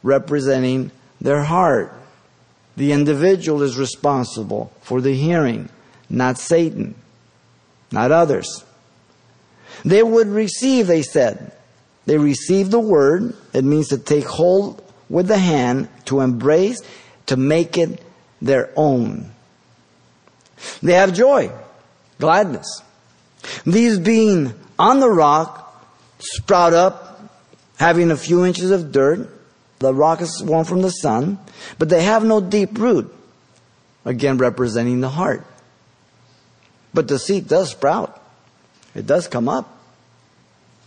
representing 0.02 0.90
their 1.20 1.42
heart. 1.42 1.92
The 2.76 2.92
individual 2.92 3.62
is 3.62 3.78
responsible 3.78 4.72
for 4.80 5.00
the 5.00 5.14
hearing, 5.14 5.68
not 6.08 6.38
Satan, 6.38 6.94
not 7.90 8.10
others. 8.10 8.64
They 9.84 10.02
would 10.02 10.28
receive, 10.28 10.86
they 10.86 11.02
said. 11.02 11.52
They 12.06 12.18
receive 12.18 12.70
the 12.70 12.80
word. 12.80 13.34
It 13.52 13.64
means 13.64 13.88
to 13.88 13.98
take 13.98 14.24
hold 14.24 14.82
with 15.08 15.28
the 15.28 15.38
hand, 15.38 15.88
to 16.06 16.20
embrace, 16.20 16.80
to 17.26 17.36
make 17.36 17.78
it 17.78 18.02
their 18.40 18.70
own. 18.76 19.30
They 20.82 20.94
have 20.94 21.12
joy, 21.12 21.50
gladness. 22.18 22.82
These 23.64 23.98
being 23.98 24.54
on 24.78 25.00
the 25.00 25.10
rock, 25.10 25.84
sprout 26.18 26.72
up, 26.72 27.20
having 27.78 28.10
a 28.10 28.16
few 28.16 28.44
inches 28.44 28.70
of 28.70 28.92
dirt. 28.92 29.28
The 29.80 29.92
rock 29.92 30.20
is 30.20 30.42
warm 30.42 30.64
from 30.64 30.82
the 30.82 30.90
sun, 30.90 31.38
but 31.78 31.88
they 31.88 32.02
have 32.02 32.24
no 32.24 32.40
deep 32.40 32.78
root. 32.78 33.12
Again, 34.04 34.38
representing 34.38 35.00
the 35.00 35.08
heart. 35.08 35.44
But 36.94 37.08
the 37.08 37.18
seed 37.18 37.48
does 37.48 37.70
sprout. 37.70 38.20
It 38.94 39.06
does 39.06 39.28
come 39.28 39.48
up. 39.48 39.71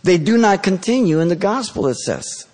They 0.06 0.18
do 0.18 0.38
not 0.38 0.62
continue 0.62 1.18
in 1.18 1.26
the 1.26 1.34
gospel, 1.34 1.88
it 1.88 1.96
says. 1.96 2.46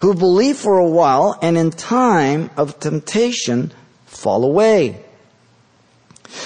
Who 0.00 0.14
believe 0.14 0.56
for 0.56 0.78
a 0.78 0.88
while 0.88 1.36
and 1.42 1.58
in 1.58 1.72
time 1.72 2.50
of 2.56 2.78
temptation 2.78 3.72
fall 4.06 4.44
away. 4.44 5.04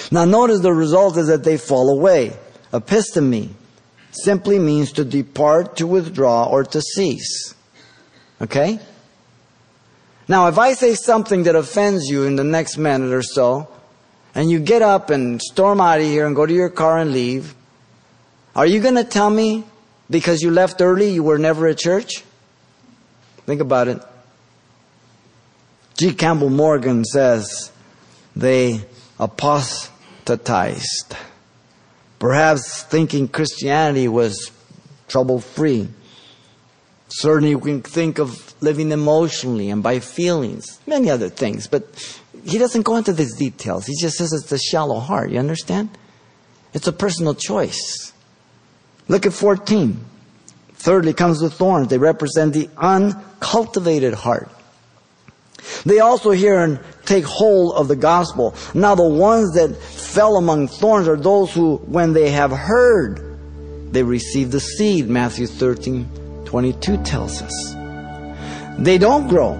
Now 0.09 0.25
notice 0.25 0.61
the 0.61 0.73
result 0.73 1.17
is 1.17 1.27
that 1.27 1.43
they 1.43 1.57
fall 1.57 1.91
away. 1.91 2.35
Aphistemi 2.73 3.49
simply 4.09 4.57
means 4.57 4.91
to 4.93 5.05
depart, 5.05 5.77
to 5.77 5.85
withdraw, 5.85 6.49
or 6.49 6.63
to 6.63 6.81
cease. 6.81 7.53
Okay? 8.41 8.79
Now, 10.27 10.47
if 10.47 10.57
I 10.57 10.73
say 10.73 10.95
something 10.95 11.43
that 11.43 11.55
offends 11.55 12.09
you 12.09 12.23
in 12.23 12.37
the 12.37 12.43
next 12.43 12.75
minute 12.75 13.13
or 13.13 13.21
so, 13.21 13.67
and 14.33 14.49
you 14.49 14.59
get 14.59 14.81
up 14.81 15.11
and 15.11 15.39
storm 15.39 15.79
out 15.79 15.99
of 15.99 16.05
here 16.05 16.25
and 16.25 16.35
go 16.35 16.47
to 16.47 16.53
your 16.53 16.69
car 16.69 16.97
and 16.97 17.11
leave, 17.11 17.53
are 18.55 18.65
you 18.65 18.79
going 18.79 18.95
to 18.95 19.03
tell 19.03 19.29
me 19.29 19.65
because 20.09 20.41
you 20.41 20.51
left 20.51 20.81
early 20.81 21.09
you 21.09 21.23
were 21.23 21.37
never 21.37 21.67
at 21.67 21.77
church? 21.77 22.23
Think 23.45 23.61
about 23.61 23.87
it. 23.87 24.01
G. 25.97 26.13
Campbell 26.13 26.49
Morgan 26.49 27.03
says 27.05 27.71
they 28.35 28.81
apostatized 29.19 31.15
perhaps 32.19 32.83
thinking 32.83 33.27
Christianity 33.27 34.07
was 34.07 34.51
trouble 35.07 35.39
free. 35.39 35.87
Certainly, 37.07 37.49
you 37.49 37.59
can 37.59 37.81
think 37.81 38.19
of 38.19 38.53
living 38.61 38.91
emotionally 38.91 39.69
and 39.71 39.81
by 39.81 39.99
feelings, 39.99 40.79
many 40.85 41.09
other 41.09 41.29
things, 41.29 41.65
but 41.65 41.83
he 42.43 42.59
doesn't 42.59 42.83
go 42.83 42.97
into 42.97 43.13
these 43.13 43.35
details. 43.35 43.87
He 43.87 43.95
just 43.99 44.17
says 44.17 44.31
it's 44.31 44.51
a 44.51 44.59
shallow 44.59 44.99
heart. 44.99 45.31
You 45.31 45.39
understand? 45.39 45.89
It's 46.73 46.87
a 46.87 46.93
personal 46.93 47.33
choice. 47.33 48.13
Look 49.09 49.25
at 49.25 49.33
14. 49.33 49.99
Thirdly 50.75 51.13
comes 51.13 51.41
the 51.41 51.49
thorns. 51.49 51.89
They 51.89 51.97
represent 51.97 52.53
the 52.53 52.69
uncultivated 52.77 54.13
heart. 54.13 54.49
They 55.85 55.99
also 55.99 56.31
hear 56.31 56.59
and 56.59 56.79
take 57.05 57.25
hold 57.25 57.75
of 57.75 57.87
the 57.89 57.95
gospel. 57.95 58.55
Now 58.73 58.95
the 58.95 59.03
ones 59.07 59.53
that 59.55 59.75
fell 59.75 60.37
among 60.37 60.67
thorns 60.67 61.07
are 61.07 61.17
those 61.17 61.53
who, 61.53 61.77
when 61.77 62.13
they 62.13 62.29
have 62.31 62.51
heard, 62.51 63.39
they 63.91 64.03
receive 64.03 64.51
the 64.51 64.59
seed. 64.59 65.09
Matthew 65.09 65.47
13, 65.47 66.43
22 66.45 67.03
tells 67.03 67.41
us. 67.41 67.75
They 68.77 68.97
don't 68.97 69.27
grow, 69.27 69.55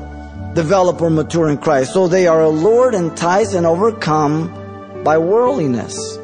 develop 0.54 1.02
or 1.02 1.10
mature 1.10 1.50
in 1.50 1.58
Christ. 1.58 1.94
So 1.94 2.08
they 2.08 2.28
are 2.28 2.42
allured, 2.42 2.94
enticed, 2.94 3.56
and 3.56 3.66
overcome 3.66 5.04
by 5.04 5.18
worldliness. 5.18 6.18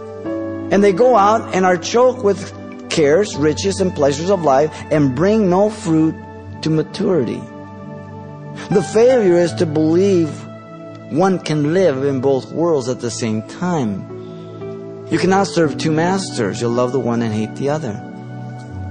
And 0.72 0.84
they 0.84 0.94
go 0.94 1.18
out 1.18 1.54
and 1.54 1.66
are 1.66 1.78
choked 1.78 2.24
with 2.24 2.55
cares, 2.96 3.36
riches, 3.36 3.82
and 3.82 3.94
pleasures 3.94 4.30
of 4.30 4.42
life 4.44 4.72
and 4.90 5.16
bring 5.16 5.50
no 5.50 5.70
fruit 5.70 6.16
to 6.62 6.70
maturity. 6.70 7.42
The 8.70 8.82
failure 8.94 9.36
is 9.36 9.54
to 9.56 9.66
believe 9.66 10.30
one 11.12 11.40
can 11.40 11.74
live 11.74 12.06
in 12.06 12.22
both 12.22 12.54
worlds 12.54 12.88
at 12.88 13.02
the 13.02 13.12
same 13.12 13.42
time. 13.44 15.08
You 15.12 15.20
cannot 15.20 15.48
serve 15.48 15.78
two 15.78 15.92
masters. 15.92 16.62
You'll 16.62 16.72
love 16.72 16.94
the 16.94 17.00
one 17.00 17.22
and 17.22 17.34
hate 17.34 17.56
the 17.56 17.70
other. 17.70 17.94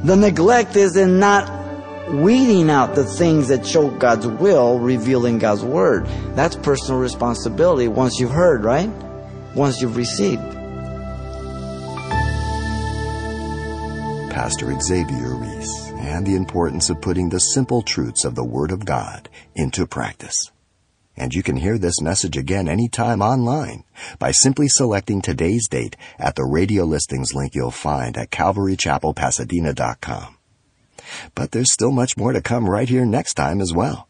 The 0.05 0.17
neglect 0.17 0.77
is 0.77 0.97
in 0.97 1.19
not 1.19 1.51
weeding 2.11 2.69
out 2.69 2.95
the 2.95 3.05
things 3.05 3.49
that 3.49 3.65
choke 3.65 3.99
God's 3.99 4.27
will, 4.27 4.79
revealing 4.79 5.39
God's 5.39 5.65
word. 5.65 6.07
That's 6.37 6.57
personal 6.57 7.01
responsibility 7.01 7.89
once 7.89 8.21
you've 8.21 8.31
heard, 8.31 8.65
right? 8.65 8.91
Once 9.55 9.81
you've 9.81 9.97
received. 9.97 10.43
Pastor 14.35 14.79
Xavier 14.81 15.37
Reese 15.37 15.93
and 15.93 16.27
the 16.27 16.35
importance 16.35 16.91
of 16.91 17.01
putting 17.01 17.29
the 17.29 17.39
simple 17.39 17.83
truths 17.83 18.25
of 18.25 18.35
the 18.35 18.43
Word 18.43 18.73
of 18.73 18.85
God 18.85 19.29
into 19.55 19.87
practice. 19.87 20.51
And 21.17 21.33
you 21.33 21.45
can 21.45 21.55
hear 21.55 21.79
this 21.79 22.01
message 22.01 22.37
again 22.37 22.69
anytime 22.69 23.23
online 23.23 23.85
by 24.19 24.33
simply 24.33 24.67
selecting 24.67 25.23
today's 25.23 25.69
date 25.69 25.97
at 26.19 26.35
the 26.35 26.43
radio 26.43 26.83
listings 26.83 27.33
link 27.33 27.55
you'll 27.55 27.71
find 27.71 28.17
at 28.17 28.33
calvarychapelpasadena.com. 28.33 30.37
But 31.37 31.53
there's 31.53 31.73
still 31.73 31.93
much 31.93 32.17
more 32.17 32.33
to 32.33 32.43
come 32.43 32.69
right 32.69 32.89
here 32.89 33.05
next 33.05 33.35
time 33.35 33.61
as 33.61 33.73
well. 33.73 34.09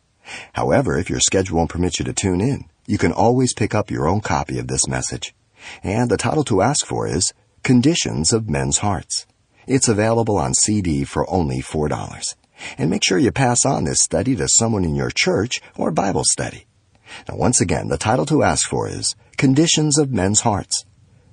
However, 0.55 0.97
if 0.97 1.11
your 1.11 1.21
schedule 1.21 1.59
won't 1.59 1.69
permit 1.69 1.99
you 1.99 2.05
to 2.07 2.15
tune 2.15 2.41
in, 2.41 2.65
you 2.87 2.97
can 2.97 3.13
always 3.13 3.53
pick 3.53 3.75
up 3.75 3.91
your 3.91 4.09
own 4.09 4.23
copy 4.23 4.59
of 4.59 4.69
this 4.69 4.89
message. 4.89 5.35
And 5.83 6.11
the 6.11 6.17
title 6.17 6.45
to 6.45 6.63
ask 6.63 6.87
for 6.87 7.07
is 7.07 7.35
Conditions 7.63 8.33
of 8.33 8.49
Men's 8.49 8.79
Hearts. 8.79 9.27
It's 9.67 9.89
available 9.89 10.37
on 10.37 10.55
CD 10.55 11.05
for 11.05 11.29
only 11.31 11.63
$4. 11.63 12.35
And 12.79 12.91
make 12.91 13.03
sure 13.05 13.19
you 13.19 13.33
pass 13.33 13.65
on 13.65 13.85
this 13.85 14.03
study 14.03 14.37
to 14.37 14.49
someone 14.49 14.85
in 14.85 14.95
your 14.95 15.11
church 15.11 15.61
or 15.77 15.91
Bible 15.91 16.25
study. 16.25 16.67
Now, 17.29 17.37
once 17.37 17.61
again, 17.61 17.89
the 17.89 17.97
title 17.97 18.27
to 18.27 18.43
ask 18.43 18.69
for 18.69 18.89
is 18.89 19.15
Conditions 19.37 19.99
of 19.99 20.13
Men's 20.13 20.41
Hearts, 20.41 20.85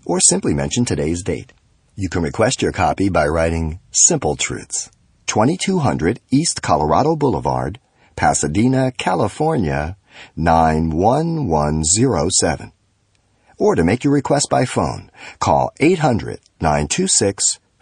or 0.05 0.19
simply 0.19 0.53
mention 0.53 0.85
today's 0.85 1.23
date. 1.23 1.53
You 1.95 2.09
can 2.09 2.23
request 2.23 2.61
your 2.61 2.71
copy 2.71 3.09
by 3.09 3.27
writing 3.27 3.79
Simple 3.91 4.35
Truths, 4.35 4.91
2200 5.27 6.19
East 6.31 6.61
Colorado 6.61 7.15
Boulevard, 7.15 7.79
Pasadena, 8.15 8.91
California, 8.97 9.97
91107. 10.35 12.71
Or 13.57 13.75
to 13.75 13.83
make 13.83 14.03
your 14.03 14.13
request 14.13 14.47
by 14.49 14.65
phone, 14.65 15.11
call 15.39 15.71
800 15.79 16.39
926 16.59 17.59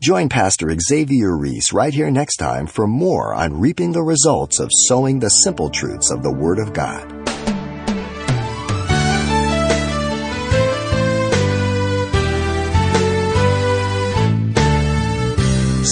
Join 0.00 0.28
Pastor 0.28 0.74
Xavier 0.78 1.36
Reese 1.36 1.72
right 1.72 1.92
here 1.92 2.10
next 2.10 2.36
time 2.36 2.66
for 2.66 2.86
more 2.86 3.34
on 3.34 3.60
reaping 3.60 3.92
the 3.92 4.02
results 4.02 4.60
of 4.60 4.70
sowing 4.72 5.18
the 5.18 5.28
simple 5.28 5.70
truths 5.70 6.10
of 6.10 6.22
the 6.22 6.32
Word 6.32 6.58
of 6.58 6.72
God. 6.72 7.14